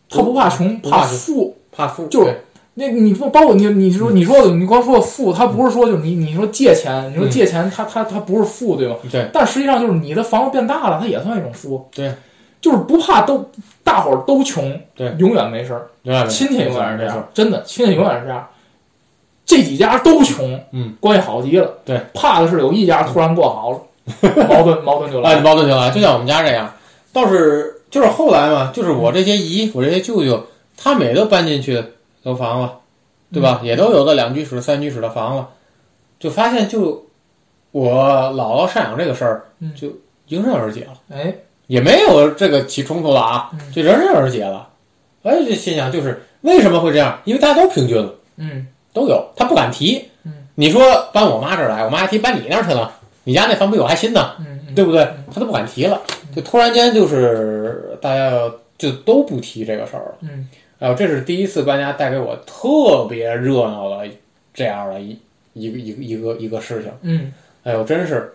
[0.09, 1.57] 他不怕穷，怕富。
[1.69, 2.41] 怕富，就是
[2.75, 8.95] 那你说包括你你说你说的你光说富，他不是说就是你你说借钱，你说嗯借钱，他他他不是富对吧？
[9.11, 11.85] 对但实际上就是你的房子变大了，它也算一种富。
[11.93, 12.13] 对，
[12.61, 13.49] 就是不怕都
[13.83, 15.87] 大伙儿都穷，对永远没事儿。
[16.01, 18.47] 明白没亲戚永远是这样，真的，亲戚永远是这样。
[19.49, 21.73] 这几家都穷，嗯，关系好极了。
[21.83, 23.81] 对，怕的是有一家突然过好了，
[24.47, 25.41] 矛盾矛盾就来啊，了。
[25.41, 26.71] 矛盾就来，就像我们家这样。
[27.11, 30.45] 倒是就是后来嘛，就是我这些姨，我这些舅舅，
[30.77, 31.83] 他们也都搬进去
[32.21, 32.75] 楼房了，
[33.33, 33.59] 对吧？
[33.63, 35.49] 也都有个两居室、三居室的房了，
[36.19, 37.07] 就发现就
[37.71, 37.91] 我
[38.35, 39.87] 姥姥赡养这个事儿嗯，就
[40.27, 41.33] 迎刃而解了，哎，
[41.65, 44.69] 也没有这个起冲突了啊嗯，就迎刃而解了。
[45.23, 47.19] 哎，这心想就是为什么会这样？
[47.25, 48.13] 因为大家都平均了。
[48.37, 50.09] 嗯都有，他不敢提。
[50.25, 50.81] 嗯你说
[51.13, 52.91] 搬我妈这儿来，我妈还提搬你那儿去了，
[53.23, 54.35] 你家那房比我还新呢，
[54.75, 55.07] 对不对？
[55.33, 56.01] 他都不敢提了，
[56.35, 58.31] 就突然间就是大家
[58.77, 60.15] 就都不提这个事儿了。
[60.21, 60.49] 嗯
[60.79, 64.09] 哎呦，这是第一次搬家带给我特别热闹的
[64.53, 65.17] 这样的一
[65.53, 66.91] 一个一个一个一个事情。
[67.01, 68.33] 嗯哎呦，真是，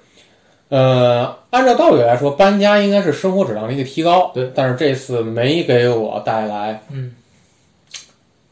[0.69, 4.31] 呃，按照道理来说，搬家应该是生活质量的一个提高。
[4.35, 7.15] 对，但是这次没给我带来嗯，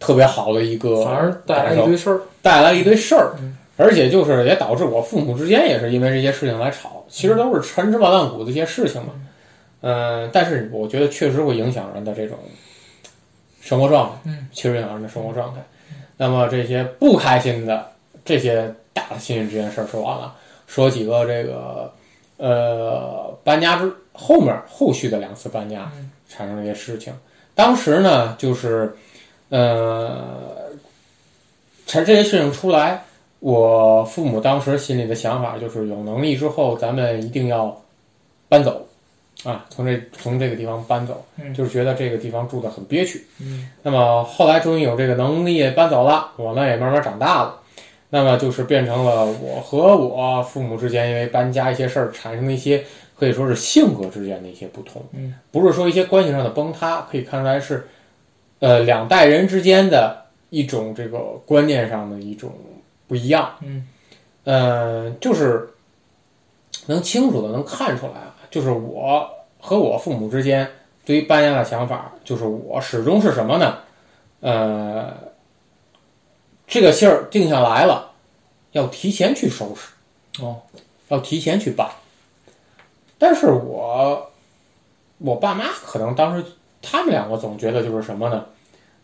[0.02, 2.20] 特别好的一个反而带来一堆事儿。
[2.42, 9.12] 带来一堆事儿嗯，而且就是也导致我父母之间也是因为这些事情来吵，其实都是陈芝麻烂谷的一些事情嘛。
[9.82, 12.36] 嗯、但是我觉得确实会影响人的这种
[13.60, 15.60] 生活状态，嗯，确实影响人的生活状态。
[16.16, 17.86] 那么这些不开心的
[18.24, 20.34] 这些大的亲戚之间事儿说完了，
[20.66, 21.92] 说几个这个
[22.38, 27.12] 呃搬家之后面后续的两次搬家嗯产生的一些事情。
[27.54, 28.94] 当时呢，就是
[29.52, 30.18] 呃，
[31.86, 33.04] 产这些事情出来，
[33.38, 37.78] 我父母当时心里的想法就是，有能力之后，咱们一定要
[38.48, 38.86] 搬走，
[39.44, 41.52] 啊，从这从这个地方搬走，嗯。
[41.52, 43.26] 就是觉得这个地方住的很憋屈。
[43.42, 43.68] 嗯。
[43.82, 47.60] 那么后来终于有这个能力搬走了，我呢也慢慢长大了，
[48.08, 52.82] 那么就是变成了我和我父母之间因为搬家一些事儿产生的一些
[53.14, 57.86] 可以说是性格之间的一些不同，嗯，不是说一些关系上的崩塌，可以看出来是，
[58.62, 62.52] 呃，两代人之间的一种这个观念上的一种
[63.08, 63.88] 不一样，嗯
[64.44, 65.68] 呃，就是
[66.86, 70.70] 能清楚的能看出来啊，就是我和我父母之间
[71.04, 73.78] 对于搬家的想法，就是我始终是什么呢？
[74.38, 75.12] 呃，
[76.64, 78.12] 这个信儿定下来了，
[78.70, 79.88] 要提前去收拾，
[80.40, 80.62] 哦，
[81.08, 81.90] 要提前去办。
[83.18, 84.30] 但是我
[85.18, 86.44] 我爸妈可能当时
[86.82, 88.44] 他们两个总觉得就是什么呢？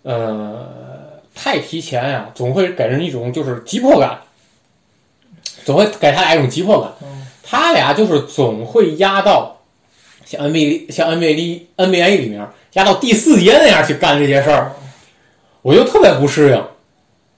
[0.02, 0.66] 呃，
[1.34, 4.18] 太提前呀、总会给人一种就是急迫感，
[5.64, 6.90] 总会给他俩一种急迫感。
[7.42, 9.56] 他俩就是总会压到
[10.24, 14.72] 像 NBA 像 NBA NBA 里面压到第四节那样去干这些事儿，
[15.62, 16.56] 我就特别不适应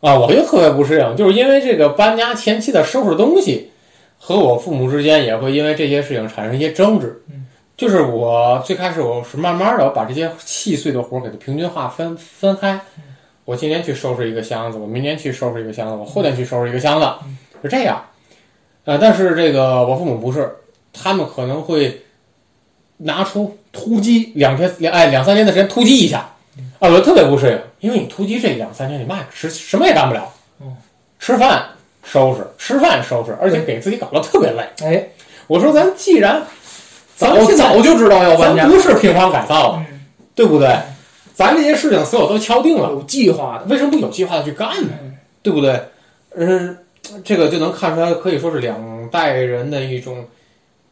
[0.00, 0.18] 啊！
[0.18, 3.70] 我就特别不适应，就是因为这个搬家前期的收拾东西，
[4.18, 7.22] 和我父母之间也会因为这些事情产生一些争执。
[7.30, 7.39] 嗯，
[7.80, 12.78] 就是我最开始我是慢慢的我把这些细碎的活儿给它平均化分分开。
[13.46, 17.08] 我今天去收拾一个箱子，我明天去收拾一个箱子，我后天去收拾一个箱子，
[17.62, 18.04] 是这样。
[18.84, 20.54] 呃，但是这个我父母不是，
[20.92, 22.02] 他们可能会
[22.98, 26.30] 拿出突击两天两哎两三天的时间突击一下，
[26.80, 27.46] 啊，我特别不适
[27.80, 30.76] 应，因为你突击这两三天，你嘛也吃什么也干不了，嗯，
[31.18, 31.64] 吃饭
[32.04, 34.68] 收拾，吃饭收拾，而且给自己搞得特别累。
[34.84, 35.08] 哎，
[35.46, 36.42] 我说咱既然
[37.20, 39.80] 咱们早就知道要搬家咱，不是平房改造
[40.34, 40.74] 对不对？
[41.34, 43.64] 咱这些事情所有都敲定了，有计划的。
[43.66, 44.90] 为什么不有计划的去干呢？
[45.02, 45.80] 嗯对不对？
[46.34, 46.76] 嗯，
[47.24, 50.22] 这个就能看出来，可以说是两代人的一种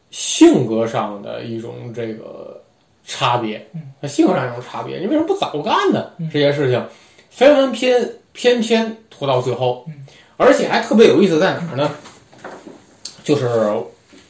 [0.09, 2.59] 性格上的一种这个
[3.05, 3.63] 差别，
[4.01, 4.97] 嗯性格上一种差别。
[4.97, 6.09] 你为什么不早干呢？
[6.17, 6.83] 嗯这些事情
[7.29, 9.93] 非完偏偏偏拖到最后嗯，
[10.37, 11.91] 而且还特别有意思在哪儿呢？
[13.23, 13.47] 就是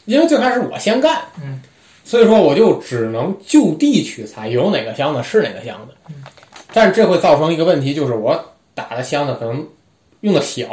[0.03, 1.61] 因为最开始我先干，嗯，
[2.09, 5.93] 所以说我就只能就地取材，有哪个箱子是哪个箱子。
[6.07, 6.15] 嗯
[6.73, 8.43] 但是这会造成一个问题，就是我
[8.73, 9.67] 打的箱子可能
[10.21, 10.67] 用的小，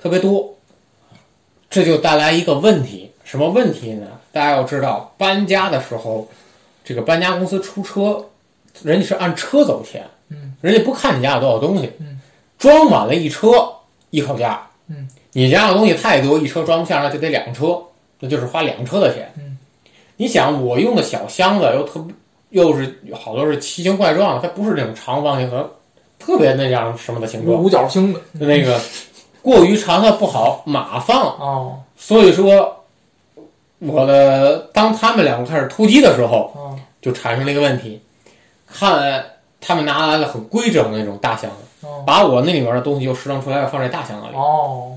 [0.00, 0.52] 特别多，
[1.68, 4.06] 这就带来一个问题，什么问题呢？
[4.30, 6.28] 大家要知道，搬家的时候，
[6.84, 8.24] 这个搬家公司出车，
[8.82, 12.20] 人家是按车走钱，嗯，人家不看你家有多少东西，嗯，
[12.58, 13.72] 装满了一车
[14.10, 17.80] 一口价，嗯，你家的东西太多，一车装不下，那就得两车，
[18.18, 19.51] 那就是花两车的钱，嗯，
[20.16, 22.04] 你想我用的小箱子又特
[22.50, 25.68] 又是好多是奇形怪状的，它不是那种长方形和
[26.18, 28.78] 特别那样什么的形状，五角星的那个
[29.40, 32.84] 过于长它不好码放，哦所以说
[33.78, 38.00] 我的当他们两个开始突击的时候，哦，就产生了一个问题，
[38.66, 39.24] 看
[39.60, 44.36] 他们拿来了很规整的那种大箱子，哦把我那里面的东西又拾掇出来，放在大箱子里。
[44.36, 44.92] 哦，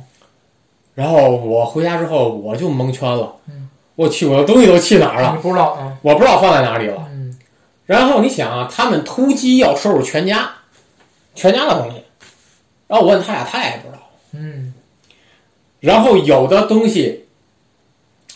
[0.93, 3.64] 然后我回家之后我就蒙圈了，嗯
[3.95, 5.33] 我去，我的东西都去哪儿了？
[5.35, 7.07] 你不知道，啊我不知道放在哪里了。
[7.11, 7.37] 嗯
[7.85, 10.49] 然后你想啊，他们突击要收拾全家，
[11.35, 12.01] 全家的东西，
[12.87, 13.99] 然后我问他俩，他俩也不知道。
[14.31, 14.73] 嗯
[15.79, 17.27] 然后有的东西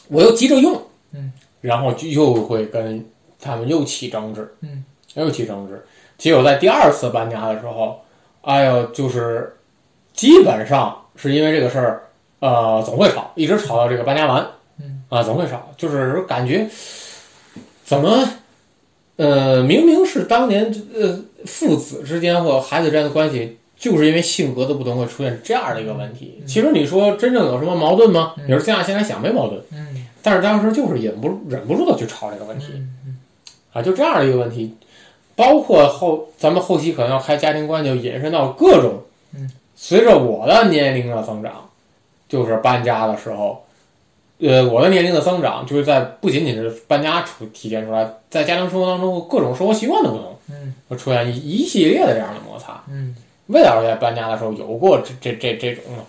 [0.07, 0.79] 我又急着用，
[1.13, 3.03] 嗯，然后就又会跟
[3.41, 4.85] 他们又起争执，嗯，
[5.15, 5.83] 又起争执。
[6.17, 7.99] 结果在第二次搬家的时候，
[8.41, 9.57] 哎呦，就是
[10.13, 12.03] 基本上是因为这个事儿，
[12.39, 14.47] 呃，总会吵，一直吵到这个搬家完，
[15.09, 16.67] 嗯啊，总会吵，就是感觉
[17.83, 18.29] 怎么，
[19.17, 26.37] 呃，明明是当年呃父子之间或孩子之间的关系，就是因为性格的不同会出现这样的一个问题。
[26.41, 28.33] 嗯其实你说真正有什么矛盾吗？
[28.37, 33.17] 嗯你说现在现在想没矛盾，嗯但是当时就是忍不忍不住的去吵这个问题嗯
[33.73, 34.75] 啊，就这样的一个问题。
[35.35, 39.01] 包括后咱们后期可能要开家庭观，就引申到各种，
[39.33, 41.69] 嗯，随着我的年龄的增长，
[42.27, 43.63] 就是搬家的时候，
[44.39, 50.73] 呃，我的年龄的增长，就是在不仅仅是搬家出体现出来，在家庭生活当中各种生活习惯的不同，嗯。
[50.87, 52.81] 会出现一一系列的这样的摩擦。
[52.89, 53.15] 嗯。
[53.47, 56.03] 魏老师在搬家的时候有过这这这这种吗？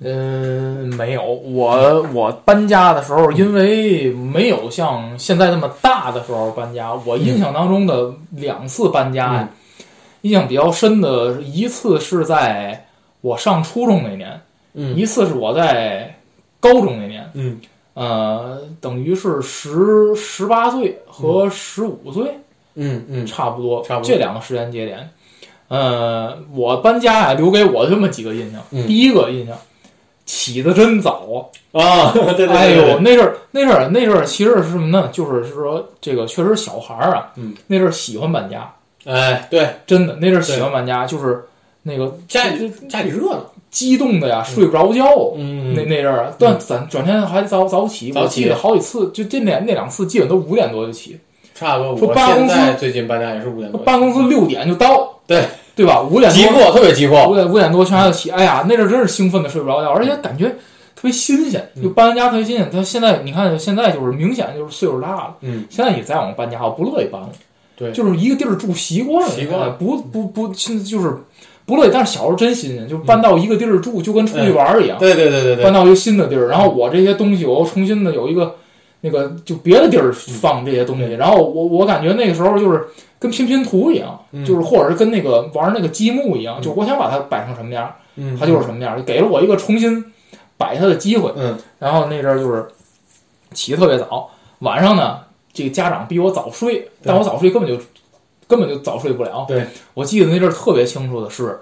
[0.00, 9.48] 嗯，没有，我我搬家的时候，因为没有像现在那么大的时候搬家，我印象当中的两次搬家呀，
[10.20, 12.86] 印象比较深的一次是在
[13.22, 14.40] 我上初中那年，
[14.74, 14.94] 嗯。
[14.94, 16.14] 一次是我在
[16.60, 17.60] 高中那年，嗯。
[17.94, 22.38] 呃，等于是十十八岁和十五岁，
[22.74, 23.26] 嗯嗯。
[23.26, 24.08] 差不多，差不多。
[24.08, 25.10] 这两个时间节点。
[25.68, 28.60] 呃，我搬家呀，留给我这么几个印象。
[28.70, 28.86] 嗯。
[28.86, 29.56] 第一个印象，
[30.24, 31.50] 起得真早。
[31.72, 31.82] 啊！
[32.08, 35.08] 啊，对对对哎呦，那阵儿那阵儿那阵儿其实是什么呢？
[35.12, 38.72] 就是是说这个确实小孩儿啊，嗯，那阵儿喜欢搬家，
[39.04, 41.44] 哎对，真的那阵儿喜欢搬家，就是
[41.82, 45.04] 那个家里家里热闹，激动的呀，睡不着觉。
[45.36, 51.18] 嗯那那阵儿，但咱转天还得早早起，早起好几次，就这两那两次基本都五点多就起，
[51.54, 51.96] 差不多。
[51.96, 55.44] 说我办公司最近搬家也是五点多，办公司六点就到， 对
[55.76, 56.00] 对吧？
[56.02, 57.28] 五点急多迫，特别急迫。
[57.28, 60.48] 五点五点多全家就起，哎呀，那阵儿真是兴奋的睡不着觉，而且感觉
[60.96, 62.68] 特别新鲜，嗯就搬完家特别新鲜。
[62.72, 67.28] 他现在你看，现在就是明显就是岁数大了，嗯，现在也再往搬家，我不乐意搬了。
[67.76, 71.16] 对就是一个地儿住习惯了，不不不，现在就是
[71.68, 71.90] 不乐意。
[71.92, 75.62] 但是小时候真新鲜，就搬到一个地儿住，就跟出去玩儿一样，对对对对对。
[75.62, 78.56] 搬，到一个新的地儿，然后我这些东西我又重新的有一个
[79.02, 81.18] 那个就别的地儿放这些东西，嗯。
[81.18, 82.84] 然后我我感觉那个时候就是
[83.18, 84.44] 跟拼拼图一样，嗯。
[84.44, 86.62] 就是或者是跟那个玩那个积木一样，嗯。
[86.62, 90.04] 就我想把它摆成什么样，嗯，它就是什么样，给了我一个重新
[90.56, 91.30] 摆它的机会。
[91.36, 91.56] 嗯。
[91.78, 92.66] 然后那阵儿就是
[93.52, 94.28] 起得特别早，
[94.60, 95.18] 晚上呢，
[95.52, 97.82] 这个家长逼我早睡，但我早睡根本就
[98.48, 99.44] 根本就早睡不了。
[99.46, 101.56] 对，我记得那阵儿特别清楚的是，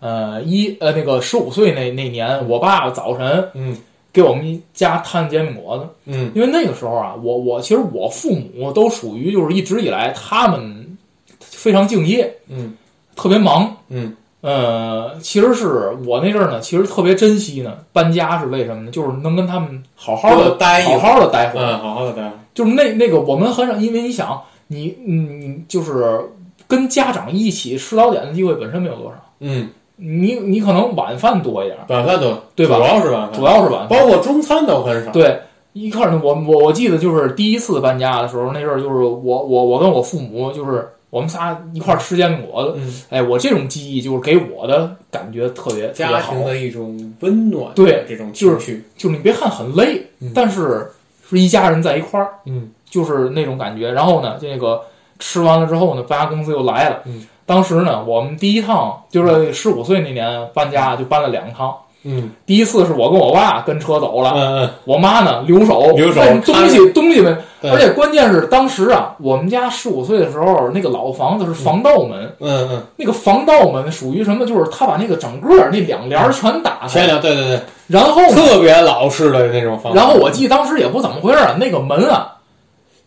[0.00, 3.76] 呃，一呃那个十五岁那那年，我爸早晨嗯
[4.12, 10.96] 给我们家摊煎饼果子，嗯因为那个时候啊，我我其实我父母都属于就是一直以来他们
[11.40, 12.74] 非常敬业，嗯
[13.14, 17.78] 特别忙，嗯呃，其实是我那阵儿呢，其实特别珍惜呢。
[17.92, 18.90] 搬家是为什么呢？
[18.92, 21.64] 就是能跟他们好好的待好好的待会儿。
[21.64, 22.32] 嗯，好好的待。
[22.54, 26.20] 就是那那个我们很少，因为你想，你你，就是
[26.66, 33.88] 跟家长一起吃早点的机会本身没有多少，嗯，你你可能晚饭多一点，晚饭多对吧主要是晚饭，主要是晚饭。
[33.88, 35.10] 包括中餐都很少。
[35.10, 35.40] 对，
[35.72, 46.20] 一开始，我我我记得就是第一次搬家的时候，那阵儿就是我我我跟我父母就是我们仨一块儿吃煎饼果子，嗯，哎，我这种记忆就是给我的感觉特别家。
[46.20, 50.86] 庭的一种温暖，对这种就是就是你别看很累，嗯但是
[51.28, 53.90] 是一家人在一块儿，嗯就是那种感觉。
[53.90, 54.82] 然后呢，这个
[55.18, 56.98] 吃完了之后呢，搬家公司又来了。
[57.04, 61.74] 嗯，当时呢，我们第一趟就是十五岁那年搬家，就搬了两趟。
[62.04, 62.30] 嗯。
[62.46, 74.46] 第一次是我跟我爸跟车走了，嗯我妈呢留守，留守东西东西们，而且关键是当时啊，我们家十五岁的时候，那个老房子是防盗门，嗯嗯，那个防盗门属于什么？
[74.46, 79.92] 就是他把那个整个那两帘儿全打开，前两对对对，然后特别老式的那种房。
[79.92, 82.32] 然后我记得当时也不怎么回事那个门啊，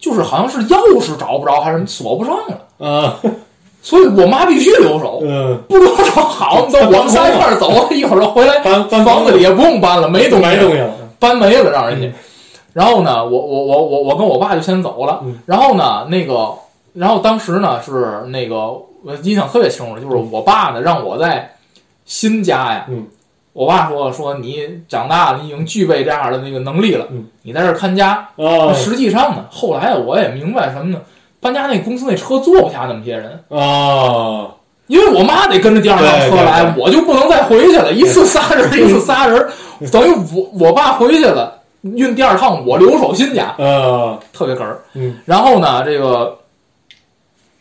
[0.02, 3.16] 就是好像是钥匙找不着，还是锁不上了，啊，
[3.82, 10.92] 所以我妈必须留守，嗯，不留守好，那我们仨一块儿走，一会儿就回来，搬搬房子里也不用搬了，没东西，没东西了。
[11.20, 12.12] 搬没了让人家。
[12.74, 15.20] 然后呢，我我我我我跟我爸就先走了。
[15.24, 15.38] 嗯。
[15.46, 16.52] 然后呢，那个，
[16.94, 18.72] 然后当时呢是那个，
[19.04, 21.54] 我印象特别清楚，就是我爸呢让我在
[22.06, 23.06] 新家呀，嗯
[23.54, 28.28] 我爸说说你长大了，你已经具备这样的那个能力了，嗯你在这看家。
[28.36, 31.00] 哦，实际上呢，后来我也明白什么呢？
[31.40, 34.52] 搬家那公司那车坐不下那么些人，哦，
[34.86, 37.92] 因为我妈得跟着第二辆车来，我就不能再回去了。
[37.92, 39.50] 一次仨人，一次仨人，
[39.92, 44.80] 等于我我爸回去了，运第二趟我留守新家，呃，特别哏儿。
[44.94, 46.38] 嗯，然后呢，这个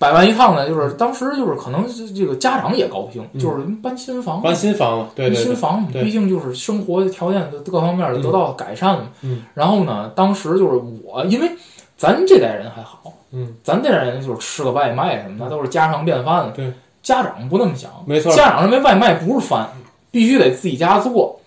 [0.01, 3.39] 百万一趟呢，就是当时就是可能是这个家长也高兴，嗯。
[3.39, 5.37] 就是搬新房，搬新房了，对对。
[5.37, 9.05] 对，新房嘛，毕竟就是生活条件的各方面得到改善了。
[9.21, 9.43] 嗯。
[9.53, 11.51] 然后呢，当时就是我，因为
[11.99, 16.53] 咱这代人还好，嗯，咱这代人就是吃个外卖什么的都是家常便饭了。
[16.57, 16.73] 对，
[17.03, 18.35] 家长不那么想，没错。
[18.35, 19.69] 家长认为外卖不是饭，
[20.11, 21.39] 必须得自己家做。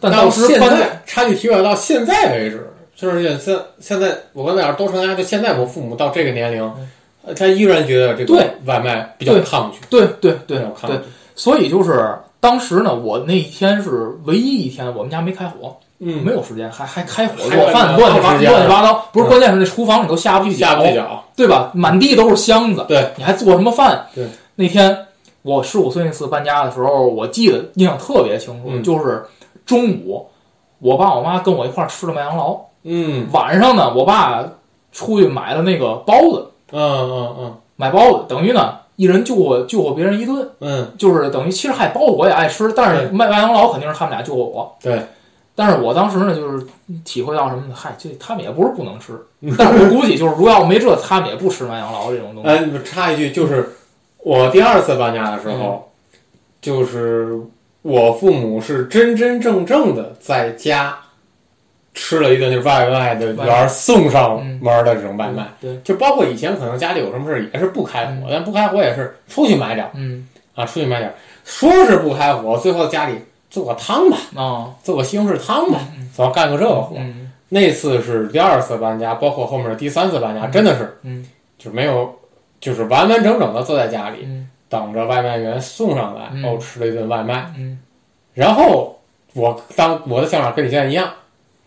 [0.00, 6.88] 但到当时现在，插句题外，到现在为止，就是现现现在我跟大家都成家，就现在我父母到这个年龄，呃
[7.34, 10.98] 他依然觉得这个对外卖比较对抗拒，对对对对比较抗拒，，
[11.34, 19.08] 所以就是当时呢，我那一天是唯一一天我们家没开火，嗯，没有时间，还还开火做饭，乱七八乱七八糟。
[19.12, 21.70] 不是，嗯关键是那厨房里都下不去下不去脚，对吧？
[21.74, 24.06] 满地都是箱子，对，你还做什么饭？
[24.14, 24.96] 对，那天
[25.42, 29.24] 我十五岁那次搬家的时候，我记得印象特别清楚，嗯就是
[29.66, 30.26] 中午，
[30.78, 34.44] 我爸我妈跟我一块儿吃的麦当劳，嗯晚上呢，我爸
[34.92, 44.76] 出去买了那个包子，嗯嗯嗯买包子，等于呢一人救活救活别人一顿，嗯，就是等于其实还包子我也爱吃，但是对麦麦当劳肯定是他们俩救活我。
[44.82, 45.00] 对。
[45.54, 46.64] 但是我当时呢，就是
[47.04, 47.74] 体会到什么呢？
[47.74, 49.18] 嗨，这他们也不是不能吃，
[49.58, 52.48] 但是我估计就是，如果要没这，他们也不吃麦当劳这种东西。
[52.48, 53.68] 哎，你插一句，就是
[54.18, 55.90] 我第二次搬家的时嗯候，
[56.60, 57.36] 就是
[57.82, 60.96] 我父母是真真正正的在家
[61.98, 65.44] 吃了一顿就是外卖的员儿送上门的这种外卖。
[65.60, 69.90] 对，就包括以前可能家里有什么事儿也是不开火嗯，但不开火也是出去买点儿。
[69.94, 70.26] 嗯。
[70.54, 71.14] 啊，出去买点儿。
[71.44, 73.16] 说是不开火，最后家里
[73.50, 76.96] 做个汤吧，啊，做个西红柿汤吧，嗯总要干个这个活。
[76.98, 77.32] 嗯。
[77.48, 81.26] 那次是第二次搬家，包括后面的第三次搬家，真的是嗯。
[81.58, 82.14] 就没有，
[82.60, 84.48] 就是完完整整的坐在家里，嗯。
[84.68, 86.42] 等着外卖员送上来，嗯。
[86.42, 87.50] 然后吃了一顿外卖。
[87.56, 87.78] 嗯，
[88.34, 88.98] 然后
[89.32, 91.10] 我当我的想法跟你现在一样，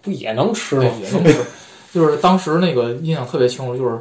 [0.02, 1.39] 不也能吃吗？，也能吃。
[1.93, 3.99] 就是当时那个印象特别清楚，就是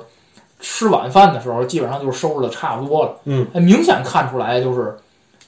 [0.61, 3.16] 吃晚饭的时候，基本上就是收拾的差不多了。
[3.24, 4.94] 嗯，哎，明显看出来就是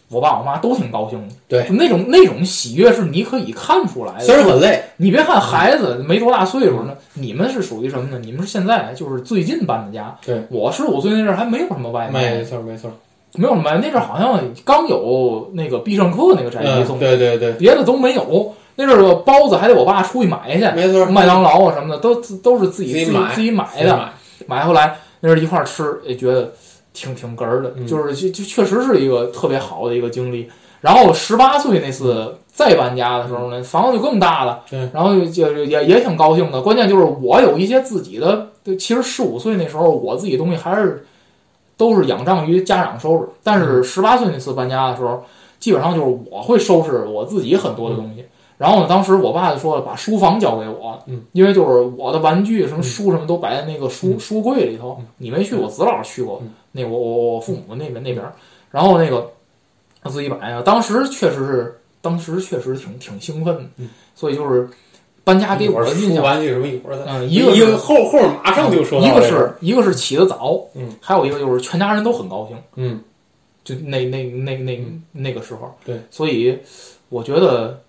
[0.08, 1.34] 我爸我妈都挺高兴的。
[1.46, 4.24] 对那种那种喜悦是你可以看出来的。
[4.24, 8.18] 虽然很累，你别看孩子没多大岁数呢，你们是属于什么呢？
[8.24, 10.12] 你们是现在就是最近搬的家。
[10.26, 12.90] 对，我十五岁那阵儿还没有什么外卖，没错没错。
[13.34, 18.52] 没有什么外卖，那阵儿好像刚有那个必胜客那个宅急嗯，送，对对对，别的都没有。
[18.76, 21.04] 那阵儿的包子还得我爸出去买去，没错。
[21.06, 24.12] 麦当劳啊什么的都都是自己自己自己买的，买
[24.46, 26.52] 买回来那阵儿一块儿吃，也觉得
[26.92, 30.50] 挺挺哏儿的，嗯就是就就确实是一个特别好的一个经历。
[30.80, 36.60] 然后十八岁那次再搬家的时候呢，房子就更大了，对然后就就也也挺高兴的。
[36.60, 41.06] 关键就是我有一些自己的，对其实十五岁那时候我自己东西还是
[41.76, 45.22] 都是仰仗于家长收拾，但嗯是十八岁那次搬家的时候，
[45.60, 48.24] 基本上就是我会收拾我自己很多的东西。
[48.62, 52.82] 然后呢，当时我爸就说了，把书房交给我，嗯，因为就是我的玩具、什么嗯。
[52.84, 54.20] 书什么都摆在那个书、嗯。
[54.20, 55.02] 书柜里头。
[55.18, 56.50] 你没去，我子老去过，嗯。
[56.70, 58.24] 那我我我父母那边那边，
[58.70, 59.28] 然后那个
[60.00, 63.88] 他自己摆啊，当时确实是，当时确实挺挺兴奋的，嗯。
[64.14, 64.68] 所以就是
[65.24, 69.22] 搬家给我的印象，玩具什么一会儿再嗯，一一个后后面马上就说到一个。
[69.26, 73.00] 是一个是起得早，嗯，还有一个就是全家人都很高兴，嗯，
[73.64, 75.02] 就那那那那嗯。
[75.10, 76.56] 那个时候，对，所以
[77.08, 77.80] 我觉得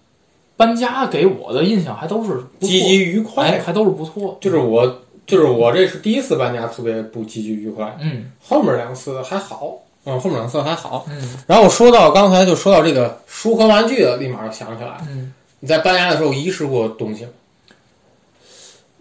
[0.56, 3.60] 搬家给我的印象还都是不积极愉哎，快。
[3.60, 9.80] 还都是不错，就是我就是我这是第一次搬家，特别不积极愉快，嗯后面两次还好。
[10.06, 11.06] 嗯，后面两次还好。
[11.10, 17.32] 嗯然后说到刚才就说到这个书和玩具的，立马就想起来，嗯，你在搬家的时候遗失过东西吗？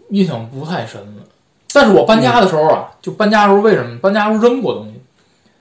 [0.09, 1.23] 印象不太深了。
[1.73, 4.93] 但是我搬家的时候啊，就搬家的时候为什么搬家时候扔过东西？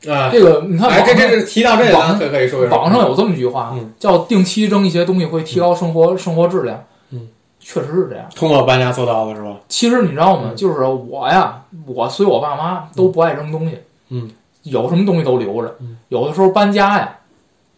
[0.08, 2.66] 啊，这个你看哎，这这这提到这个，可可以说。
[2.66, 6.82] 网上有这么句话嗯，叫定期扔一些东西会提高生活生活质量。
[7.10, 7.28] 嗯，
[7.60, 8.26] 确实是这样。
[8.34, 9.56] 通过搬家做到的是吧？
[9.68, 10.48] 其实你知道吗？
[10.50, 13.78] 嗯就是我呀，我随我爸妈都不爱扔东西，
[14.08, 14.30] 嗯，
[14.64, 15.98] 有什么东西都留着嗯。
[16.08, 17.18] 有的时候搬家呀，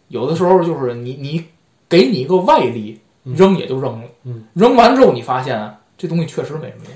[0.07, 1.43] 有的时候就是你你
[1.87, 4.07] 给你一个外力，嗯扔也就扔了。
[4.23, 6.93] 嗯，扔完之后你发现啊，这东西确实没什么用。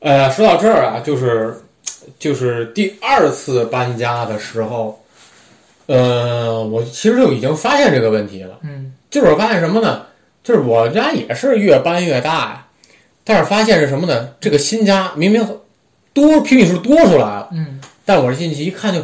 [0.00, 1.62] 呃，说到这儿啊，就是
[2.18, 5.02] 就是第二次搬家的时候，
[5.86, 8.58] 呃，我其实就已经发现这个问题了。
[8.62, 10.06] 嗯就是我发现什么呢？
[10.42, 12.66] 就是我家也是越搬越大呀，
[13.22, 14.30] 但是发现是什么呢？
[14.40, 15.46] 这个新家明明
[16.12, 19.00] 多平米数多出来了，嗯但我进去一看就，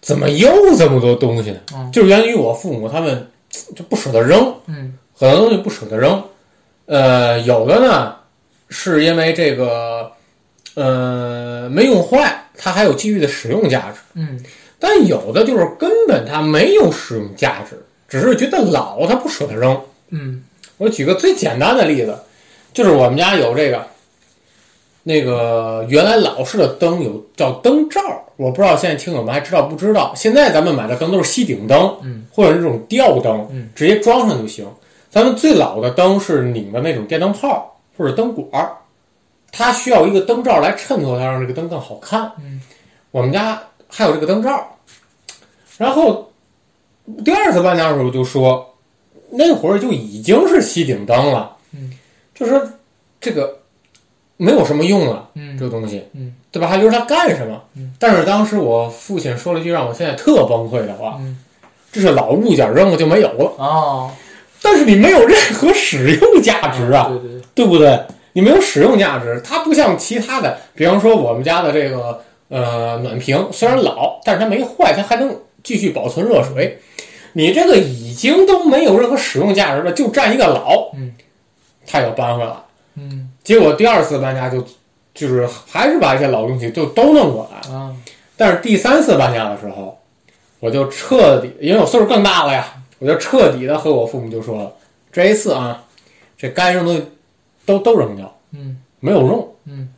[0.00, 1.60] 怎么又这么多东西呢？
[1.74, 3.28] 嗯就是源于我父母他们
[3.76, 6.22] 就不舍得扔，嗯很多东西不舍得扔。
[6.86, 8.16] 呃，有的呢
[8.70, 10.10] 是因为这个
[10.74, 14.00] 呃没用坏，它还有继续的使用价值。
[14.14, 14.38] 嗯
[14.78, 19.78] 但有的就是根本它没有使用价值，只是觉得老，它不舍得扔。
[20.08, 20.42] 嗯
[20.78, 22.18] 我举个最简单的例子，
[22.72, 23.84] 就是我们家有这个，
[25.02, 28.00] 那个原来老式的灯有叫灯罩，
[28.36, 30.14] 我不知道现在听友们还知道不知道？
[30.16, 34.66] 现在咱们买的灯都是吸顶灯，嗯，或者是这种吊灯，嗯，直接装上就行。
[35.10, 38.72] 咱们最老的灯是拧的那种电灯泡或者灯管儿，
[39.52, 42.30] 它需要一个灯罩来衬托它，让这个灯更好看。
[42.38, 42.60] 嗯，
[43.10, 44.66] 我们家还有这个灯罩，
[45.78, 46.30] 然后
[47.24, 48.66] 第二次搬家的时候就说，
[49.30, 51.92] 那会儿就已经是吸顶灯了，嗯，
[52.34, 52.60] 就是
[53.20, 53.58] 这个
[54.36, 55.58] 没有什么用了，嗯。
[55.58, 56.68] 这个东西，嗯，对吧？
[56.68, 57.62] 还留着它干什么？
[57.76, 61.38] 嗯，但是当时我父亲说了一句让我现在特崩溃的话，嗯。
[61.92, 64.12] 这是老物件扔了就没有了，哦，
[64.62, 68.00] 但是你没有任何使用价值啊，对对对，对不对？
[68.32, 76.78] 你没有使用价值，它不像其他的，比方说我们家的这个呃暖瓶，虽然老，但是它没坏，它还能继续保存热水。
[77.32, 81.14] 你这个已经都没有任何使用价值了，就占一个老，嗯，
[81.86, 82.52] 他要搬回来。
[82.96, 84.64] 嗯结果第二次搬家就
[85.14, 87.78] 就是还是把一些老东西就都弄过来了。
[87.78, 87.96] 啊
[88.36, 89.98] 但是第三次搬家的时候，
[90.60, 94.72] 我就彻底，因为我岁数更大了呀，我就彻底的和我父母就说了，
[95.12, 95.84] 这一次啊，
[96.38, 97.06] 这该扔的东西
[97.64, 99.54] 都都扔掉，嗯没有用。
[99.64, 99.88] 嗯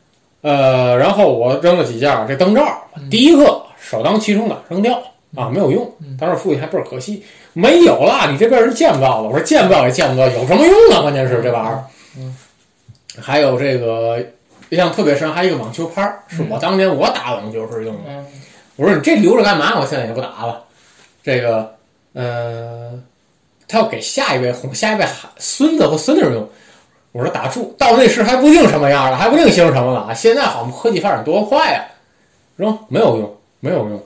[0.42, 5.00] 呃，然后我扔了几件儿这灯罩，嗯第一个首当其冲的扔掉
[5.36, 6.16] 啊，没有用嗯。
[6.18, 9.28] 当时父亲还倍儿可惜，没有了，你这边人见不到了。
[9.28, 11.02] 我说见不到也见不到，有什么用啊？
[11.02, 11.84] 关键是这玩意儿。
[12.18, 12.36] 嗯，
[13.20, 14.18] 还有这个
[14.70, 18.02] 印象特别深，还有一个网球拍儿，是我当年我打网球时用的。
[18.08, 18.26] 嗯
[18.76, 19.78] 我说你这留着干嘛？
[19.78, 20.64] 我现在也不打了。
[21.22, 21.72] 这个，
[22.14, 22.98] 呃，
[23.68, 26.48] 他要给下一位哄下一位孩孙子或孙女用。
[27.12, 30.14] 我说打住，到那时还不定什么样了，还不定形成什么了。
[30.14, 31.84] 现在好，科技发展多快呀！
[32.56, 34.02] 扔没有用，没有用。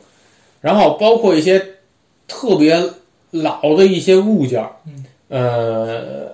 [0.60, 1.64] 然后包括一些
[2.26, 2.76] 特别
[3.30, 6.32] 老的一些物件，嗯，呃，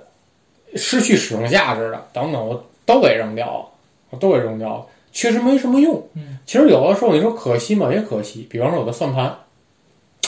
[0.74, 3.64] 失去使用价值的等等，我都给扔掉了，
[4.10, 6.02] 我都给扔掉了，确实没什么用。
[6.14, 7.92] 嗯，其实有的时候你说可惜嘛？
[7.92, 8.46] 也可惜。
[8.50, 9.34] 比方说我的算盘，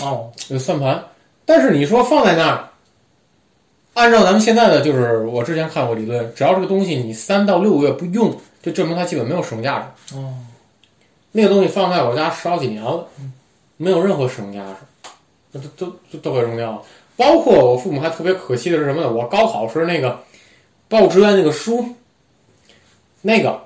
[0.02, 1.02] 哦有算盘，
[1.46, 2.68] 但是你说放在那儿，
[3.94, 10.16] 按照咱们现在的就是我之前看过理论，只要这个东西你三到六个月不用，就证明它基本没有使用价值。
[10.16, 10.34] 哦
[11.36, 13.04] 那个东西放在我家十好几年了，
[13.76, 14.60] 没有任何使用价
[15.52, 16.82] 值，都都都都给扔掉了。
[17.16, 19.12] 包括我父母还特别可惜的是什么呢？
[19.12, 20.20] 我高考时那个
[20.88, 21.84] 报志愿那个书，
[23.22, 23.60] 那个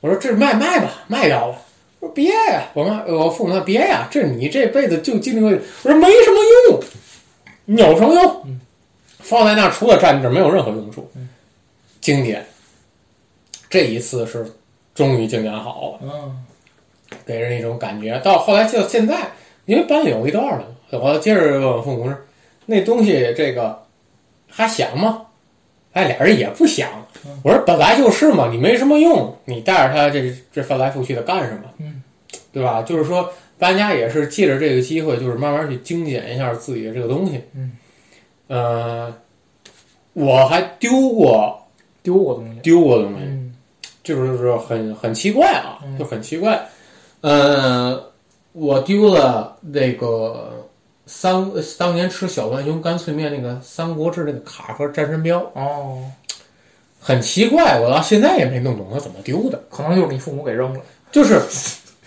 [0.00, 1.56] 我说这卖卖吧，卖掉了。
[2.00, 5.50] 我说别呀，我妈我父母说别呀，这你这辈子就经历过。
[5.50, 6.38] 我说没什么
[7.66, 8.42] 用，有什么用？
[8.46, 8.60] 嗯
[9.24, 11.10] 放在那儿除了占地儿没有任何用处。
[11.16, 11.28] 嗯
[12.00, 12.44] 经典，
[13.70, 14.46] 这一次是
[14.94, 15.98] 终于经典好了。
[16.02, 16.44] 嗯
[17.24, 18.18] 给人一种感觉。
[18.18, 19.30] 到后来就现在，
[19.64, 22.14] 因为班里有一段了，我接着问我父母说
[22.66, 23.82] ：“那东西这个
[24.48, 25.26] 还想吗？”
[25.94, 26.90] 哎，俩人也不想。
[27.42, 31.62] 我说：“本来就是嘛，你没什么用，你带着它这这翻来覆去的干什么？
[31.78, 32.02] 嗯，
[32.52, 32.82] 对吧？
[32.82, 37.40] 就是说搬家也是借着这个机会，就是慢慢去精简一下自己的这个东西。
[37.54, 37.72] 嗯，
[38.54, 39.12] 呃，
[40.12, 41.60] 我还丢过
[42.04, 43.54] 丢过东西，丢过东西，嗯。
[44.04, 45.98] 就是说很很奇怪啊，嗯。
[45.98, 46.64] 就很奇怪。
[47.22, 48.00] 呃，
[48.52, 50.64] 我丢了那个
[51.06, 56.04] 三当年吃小浣熊干脆面那个《三国志》那个卡和战神标，哦，
[57.00, 59.60] 很奇怪，我到现在也没弄懂它怎么丢的。
[59.68, 60.80] 可能就是你父母给扔了，
[61.10, 61.40] 就是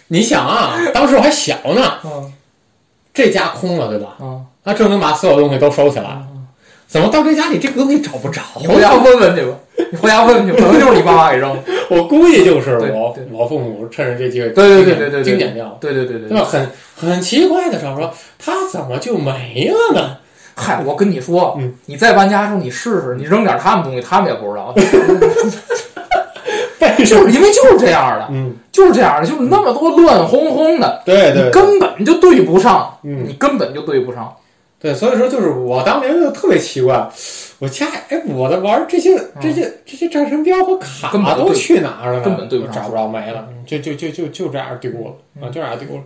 [0.07, 2.33] 你想啊， 当时我还小呢，嗯。
[3.13, 4.17] 这家空了，对吧？
[4.21, 4.45] 嗯。
[4.63, 6.03] 那证明把所有东西都收起来。
[6.03, 6.27] 了。
[6.87, 8.41] 嗯，怎么到这家里这个东西找不着？
[8.59, 9.53] 你回家问问去吧，
[9.91, 15.77] 你回家问问去，可能就是你爸妈给扔了， 我估计就是对我对我父母趁着这机会对对对对对对精简掉了。
[15.81, 16.43] 对对对对对吧？
[16.45, 20.17] 很很奇怪的，说他怎么就没了呢？
[20.55, 24.73] 嗨，我跟你说，嗯你再搬家的时候你试试，你扔点他们东西，他们也不知道？
[26.97, 34.35] 就是因为就是这样的，嗯，就是这样的，就是那么多乱哄哄的，对对你根本就对不上，嗯你根本就对不上，
[34.87, 37.09] 对，所以说就是我当年就特别奇怪，
[37.59, 42.23] 我家哎，我的玩这些这些这些战神标和卡都去哪儿了呢？
[42.23, 45.09] 根本对不找不着，没了，就就就就就这样丢了
[45.41, 46.01] 啊，嗯就这样丢了。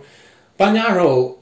[0.56, 1.38] 搬家的时候，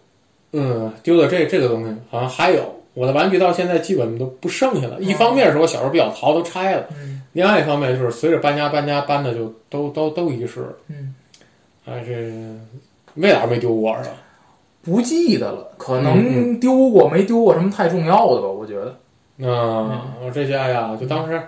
[0.52, 2.62] 嗯，丢的这这个东西好像还有
[2.92, 4.98] 我的玩具到现在基本都不剩下了。
[5.00, 10.72] 一方面是我小时候比较淘，都拆了；嗯另外一方面就是随着搬家搬家搬的就都都都遗失了。
[10.88, 11.14] 嗯，
[11.86, 12.12] 啊，这
[13.14, 14.16] 没哪儿没丢过是吧？
[14.82, 21.40] 不记得了，可嗯能丢过没丢过什么太重要的吧，我觉得，啊，我这些哎呀，就当时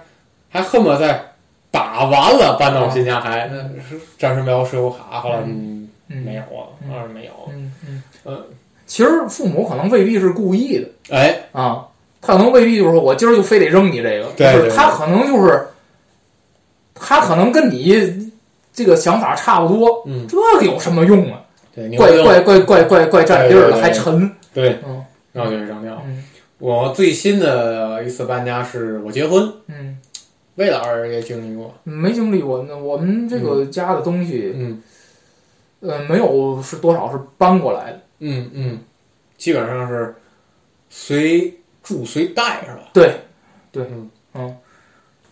[0.49, 1.23] 还恨不得在
[1.71, 3.57] 打完了搬到新家还那
[3.89, 5.79] 是战神镖、水浒卡，后来嗯。
[6.09, 6.91] 嗯没有啊，嗯。
[6.91, 7.33] 当然没有。
[7.55, 8.03] 嗯嗯。
[8.25, 8.45] 呃，
[8.87, 11.87] 其实父母可能未必是故意的哎，啊，
[12.21, 15.67] 他可能未必就是说我今儿就非得扔你这个，对对不是他可能就是
[16.95, 18.31] 他可能跟你
[18.75, 21.41] 这个想法差不多，嗯，这个有什么用啊？
[21.75, 24.31] 对，你怪怪怪怪怪怪占地儿了，还沉。
[24.53, 26.03] 对，嗯然后就扔掉。
[26.07, 26.25] 嗯
[26.59, 29.99] 我最新的一次搬家是我结婚，嗯，
[30.55, 31.75] 魏老师也经历过。
[31.83, 32.65] 没经历过。
[32.69, 34.81] 那我们这个家的东西，嗯
[35.81, 38.01] 呃，没有是多少是搬过来的。
[38.21, 38.79] 嗯嗯，
[39.37, 40.15] 基本上是
[40.89, 41.53] 随
[41.83, 42.91] 住随带是吧？
[42.93, 43.13] 对，
[43.73, 44.57] 对，嗯嗯，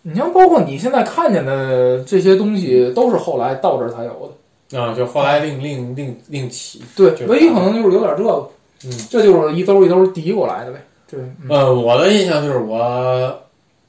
[0.02, 4.32] 你像包括你现在看见的这些东西，都是后来到这儿才有的。
[4.72, 6.82] 啊，就后来另另另另起。
[6.96, 8.48] 对，唯一可能就是有点这个，
[8.84, 10.84] 嗯，这就是一兜一兜递过来的呗。
[11.10, 13.42] 对，嗯呃，我的印象就是我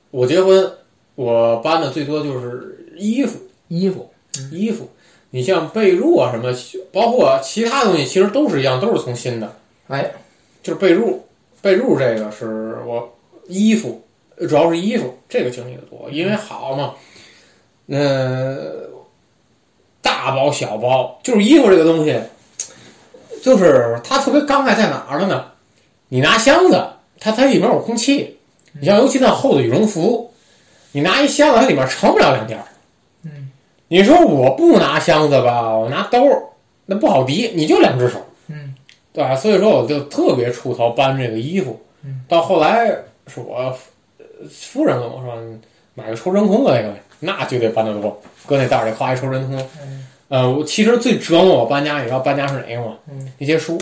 [0.09, 0.71] 我结婚，
[1.15, 4.09] 我搬的最多就是衣服，衣服，
[4.51, 4.89] 衣服。
[5.33, 6.53] 你像被褥啊什么，
[6.91, 9.55] 包括其他东西，其实都是一样，都是从新的。
[9.87, 10.11] 哎，
[10.61, 11.15] 就是被褥，
[11.61, 13.09] 被褥这个是我
[13.47, 14.01] 衣服，
[14.49, 16.95] 主要是衣服这个经历的多，因为好嘛，
[17.87, 18.89] 呃，
[20.01, 22.19] 大包小包，就是衣服这个东西，
[23.43, 25.45] 就是它特别尴尬在哪儿了呢？
[26.09, 26.83] 你拿箱子，
[27.19, 28.37] 它它里面有空气，
[28.79, 30.33] 你像尤其那厚的羽绒服，
[30.91, 32.65] 你拿一箱子，它里面盛不了两件儿。
[33.23, 33.49] 嗯，
[33.87, 36.43] 你说我不拿箱子吧，我拿兜儿，
[36.85, 38.19] 那不好提，你就两只手。
[38.47, 38.75] 嗯
[39.13, 39.35] 对吧？
[39.35, 41.79] 所以说我就特别出头搬这个衣服。
[42.03, 42.87] 嗯到后来
[43.27, 43.75] 是我呃
[44.49, 45.35] 夫人跟我说，
[45.93, 49.57] 买个抽真空的那个，那就得搬得多，搁那袋儿里夸一抽真空。
[49.81, 52.95] 嗯呃，我其实最折磨我搬家，你知道搬家是哪个吗？
[53.09, 53.77] 嗯那些书。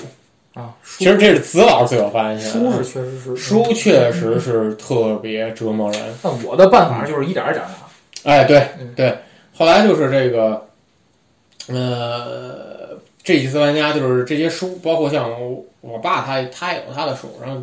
[0.55, 2.39] 啊，书其实这是子老师最有发现。
[2.41, 6.01] 书是确实是书确实是特别折磨人。
[6.23, 8.31] 但我的办法就是一点儿一点儿拿。
[8.31, 9.15] 哎，对嗯对，
[9.55, 10.65] 后来就是这个，
[11.67, 17.61] 呃，这几次搬家就是这些书，包括像我我爸他他也有他的书，然后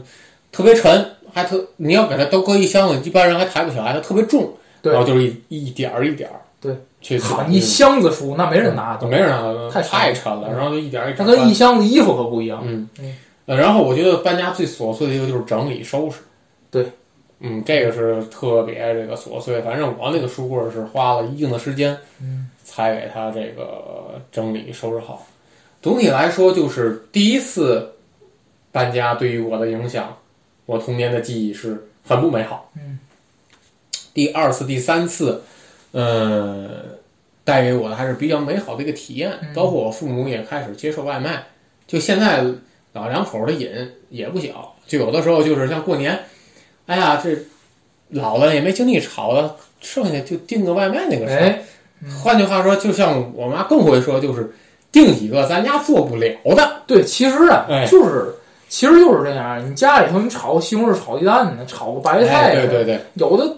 [0.52, 11.44] 特别沉，还特你要给他都搁一箱子，一般人还抬不起来，他特别重，对然后就是一一点儿一点儿，对，去好，一箱子书那没人拿，都没人拿，太太沉了，然后就一点儿一它点儿搬。
[11.44, 12.62] 跟一箱子衣服可不一样。
[12.64, 12.88] 嗯
[13.44, 16.16] 然后我觉得搬家最琐碎的一个就是整理收拾。
[16.68, 16.90] 对，
[17.38, 19.62] 嗯，这个是特别这个琐碎。
[19.62, 25.24] 反正我那个书柜是花了一定的时间，嗯，才给它这个整理收拾好。
[25.80, 27.92] 总体来说，就是第一次
[28.72, 30.16] 搬家对于我的影响，
[30.64, 32.68] 我童年的记忆是很不美好。
[32.74, 32.98] 嗯，
[34.12, 35.40] 第二次、第三次，
[35.96, 36.82] 呃，
[37.42, 39.32] 带给我的还是比较美好的一个体验。
[39.40, 41.42] 嗯包括我父母也开始接受外卖，
[41.86, 42.44] 就现在
[42.92, 43.70] 老两口的瘾
[44.10, 46.18] 也不小，就有的时候就是像过年，
[46.86, 47.30] 哎呀，这
[48.10, 51.40] 老了也没精力炒了，剩下就订个外卖那个事儿。
[51.40, 51.62] 哎，
[52.22, 54.54] 换句话说，就像我妈更会说，就是
[54.92, 56.82] 订几个咱家做不了的。
[56.86, 58.34] 对，其实啊，哎就是
[58.68, 59.64] 其实就是这样。
[59.66, 63.50] 你家里头你炒个西红柿炒鸡蛋呢，炒个白菜哎，对对对，有的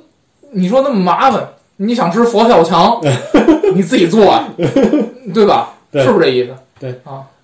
[0.50, 1.46] 你说那么麻烦，
[1.78, 3.00] 你想吃佛跳墙，
[3.74, 4.46] 你自己做啊，
[5.32, 5.74] 对吧？
[5.90, 6.54] 对是不是这意思？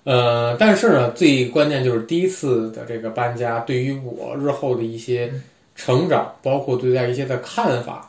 [0.03, 5.31] 呃，但是呢，最关键就是第一次的这个搬家，对于我日后的一些
[5.75, 8.07] 成长，包括对待一些的看法，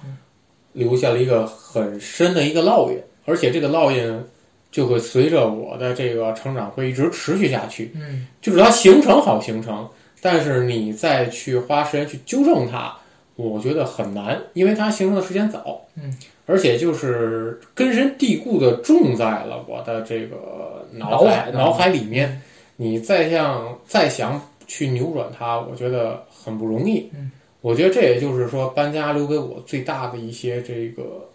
[0.73, 4.25] 留下了一个很深的一个烙印，而且这个烙印
[4.71, 7.93] 就会随着我的这个成长会一直持续下去。
[7.95, 9.89] 嗯，就是它形成好形成，
[10.21, 12.95] 但是你再去花时间去纠正它，
[13.37, 16.13] 我觉得很难，因为它形成的时间早，嗯，
[16.47, 22.43] 而且就是根深蒂固的种在了我的这个脑海脑海里面，
[22.77, 27.31] 你再像再想去扭转它，我觉得很不容易，嗯，
[27.61, 31.29] 我觉得这也就是说搬家留给我最大的一些这个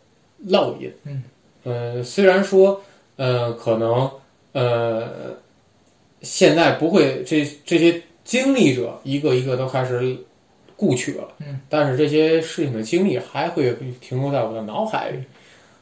[0.48, 1.24] 烙印，嗯，
[1.64, 2.82] 呃，虽然说
[3.16, 4.12] 呃可能
[4.52, 5.40] 呃。
[6.24, 10.16] 现在不会，这这些经历者一个一个都开始
[10.82, 13.72] 故去了，嗯，但是这些事情的经历还会
[14.02, 15.20] 停留在我的脑海里。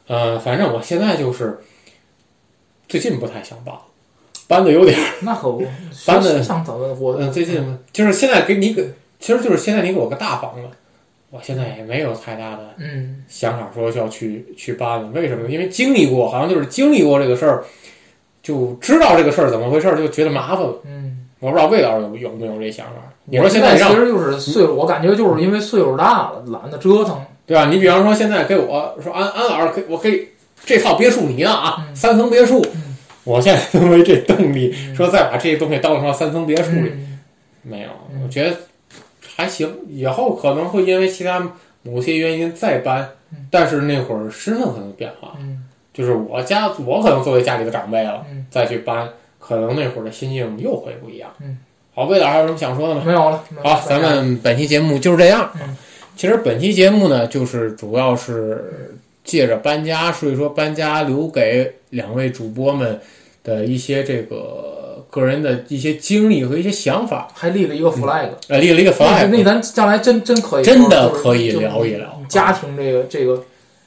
[0.06, 1.58] 呃，反正我现在就是
[2.86, 3.74] 最近不太想搬，
[4.46, 5.64] 搬的有点儿，那可不，
[6.06, 8.86] 搬的想怎么我嗯，最近就是现在给你给，
[9.18, 10.68] 其实就是现在你给我个大房子，
[11.30, 15.08] 我现在也没有太大的嗯想法说要去去搬了。
[15.14, 15.50] 为什么呢？
[15.50, 17.64] 因为经历过，好像就是经历过这个事儿，
[18.42, 20.74] 就知道这个事儿怎么回事儿，就觉得麻烦了。
[20.84, 21.09] 嗯。
[21.40, 22.92] 我不知道魏老师有有没有这想法？
[23.24, 27.20] 你说现在让其实就是岁数，我感觉就是因为岁数大了，懒得折腾。
[27.46, 27.66] 对吧？
[27.66, 30.28] 你比方说现在给我说安安老师给我可以
[30.64, 37.18] 这套别墅你呢啊，嗯三层别墅，嗯我现在因为这动力嗯说再把这些东西倒腾到三层别墅里，嗯
[37.62, 38.56] 没有，嗯我觉得
[39.36, 41.44] 还行，以后可能会因为其他
[41.82, 49.08] 某些原因再搬嗯，但是那会儿身份可能变化，嗯就是我家我可能作为家里的长辈了，嗯再去搬，
[49.50, 51.28] 可能那会儿的心境又会不一样。
[51.42, 51.58] 嗯，
[51.92, 53.02] 好，魏导还有什么想说的吗？
[53.04, 53.42] 没有了。
[53.64, 55.50] 好，咱们本期节目就是这样。
[55.60, 55.76] 嗯
[56.16, 58.92] 其实本期节目呢，就是主要是
[59.24, 63.00] 借着搬家所以说搬家留给两位主播们
[63.42, 69.28] 的一些这个个人的一些经历和一些想法，还立了一个 flag，呃，立了一个 flag。
[69.28, 73.42] 那咱将来真真可以，真的可以聊一聊家庭这个这个，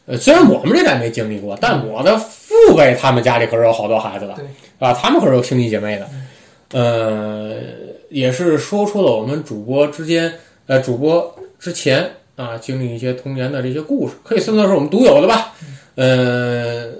[0.08, 4.46] 呃，虽然我们这代没经历过，但我的父辈他们家里可是有好多孩子的，对
[4.80, 6.10] 啊，他们可是有兄弟姐妹的，
[6.72, 7.56] 呃，
[8.10, 10.34] 也是说出了我们主播之间，
[10.68, 15.54] 呃，主播之前啊经历一些童年的这些故事，可以算作是我们独有的吧，
[15.96, 16.92] 呃，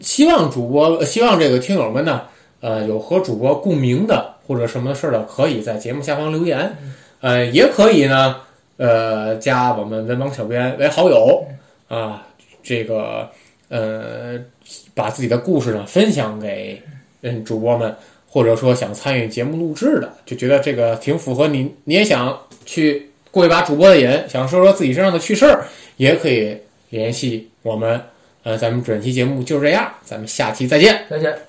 [0.00, 2.22] 希望主播，呃希望这个听友们呢，
[2.60, 6.76] 呃，有和主播共鸣的或者什么事儿的，可以在节目下方留言，
[7.20, 8.36] 呃，也可以呢。
[8.76, 11.44] 呃，加我们文盲小编为好友。
[11.88, 12.24] 啊，
[12.62, 13.28] 这个
[13.70, 14.38] 呃，
[14.98, 16.82] 把自己的故事呢分享给
[17.22, 17.94] 嗯主播们，
[18.28, 22.36] 或者说想参与节目录制的，就觉得这个挺符合你，你也想
[22.66, 25.64] 去过一把主播的瘾，想说说自己身上的趣事儿，
[25.96, 26.56] 也可以
[26.90, 28.00] 联系我们。
[28.44, 31.04] 呃，咱们本期节目就是这样，咱们下期再见。
[31.10, 31.47] 再见。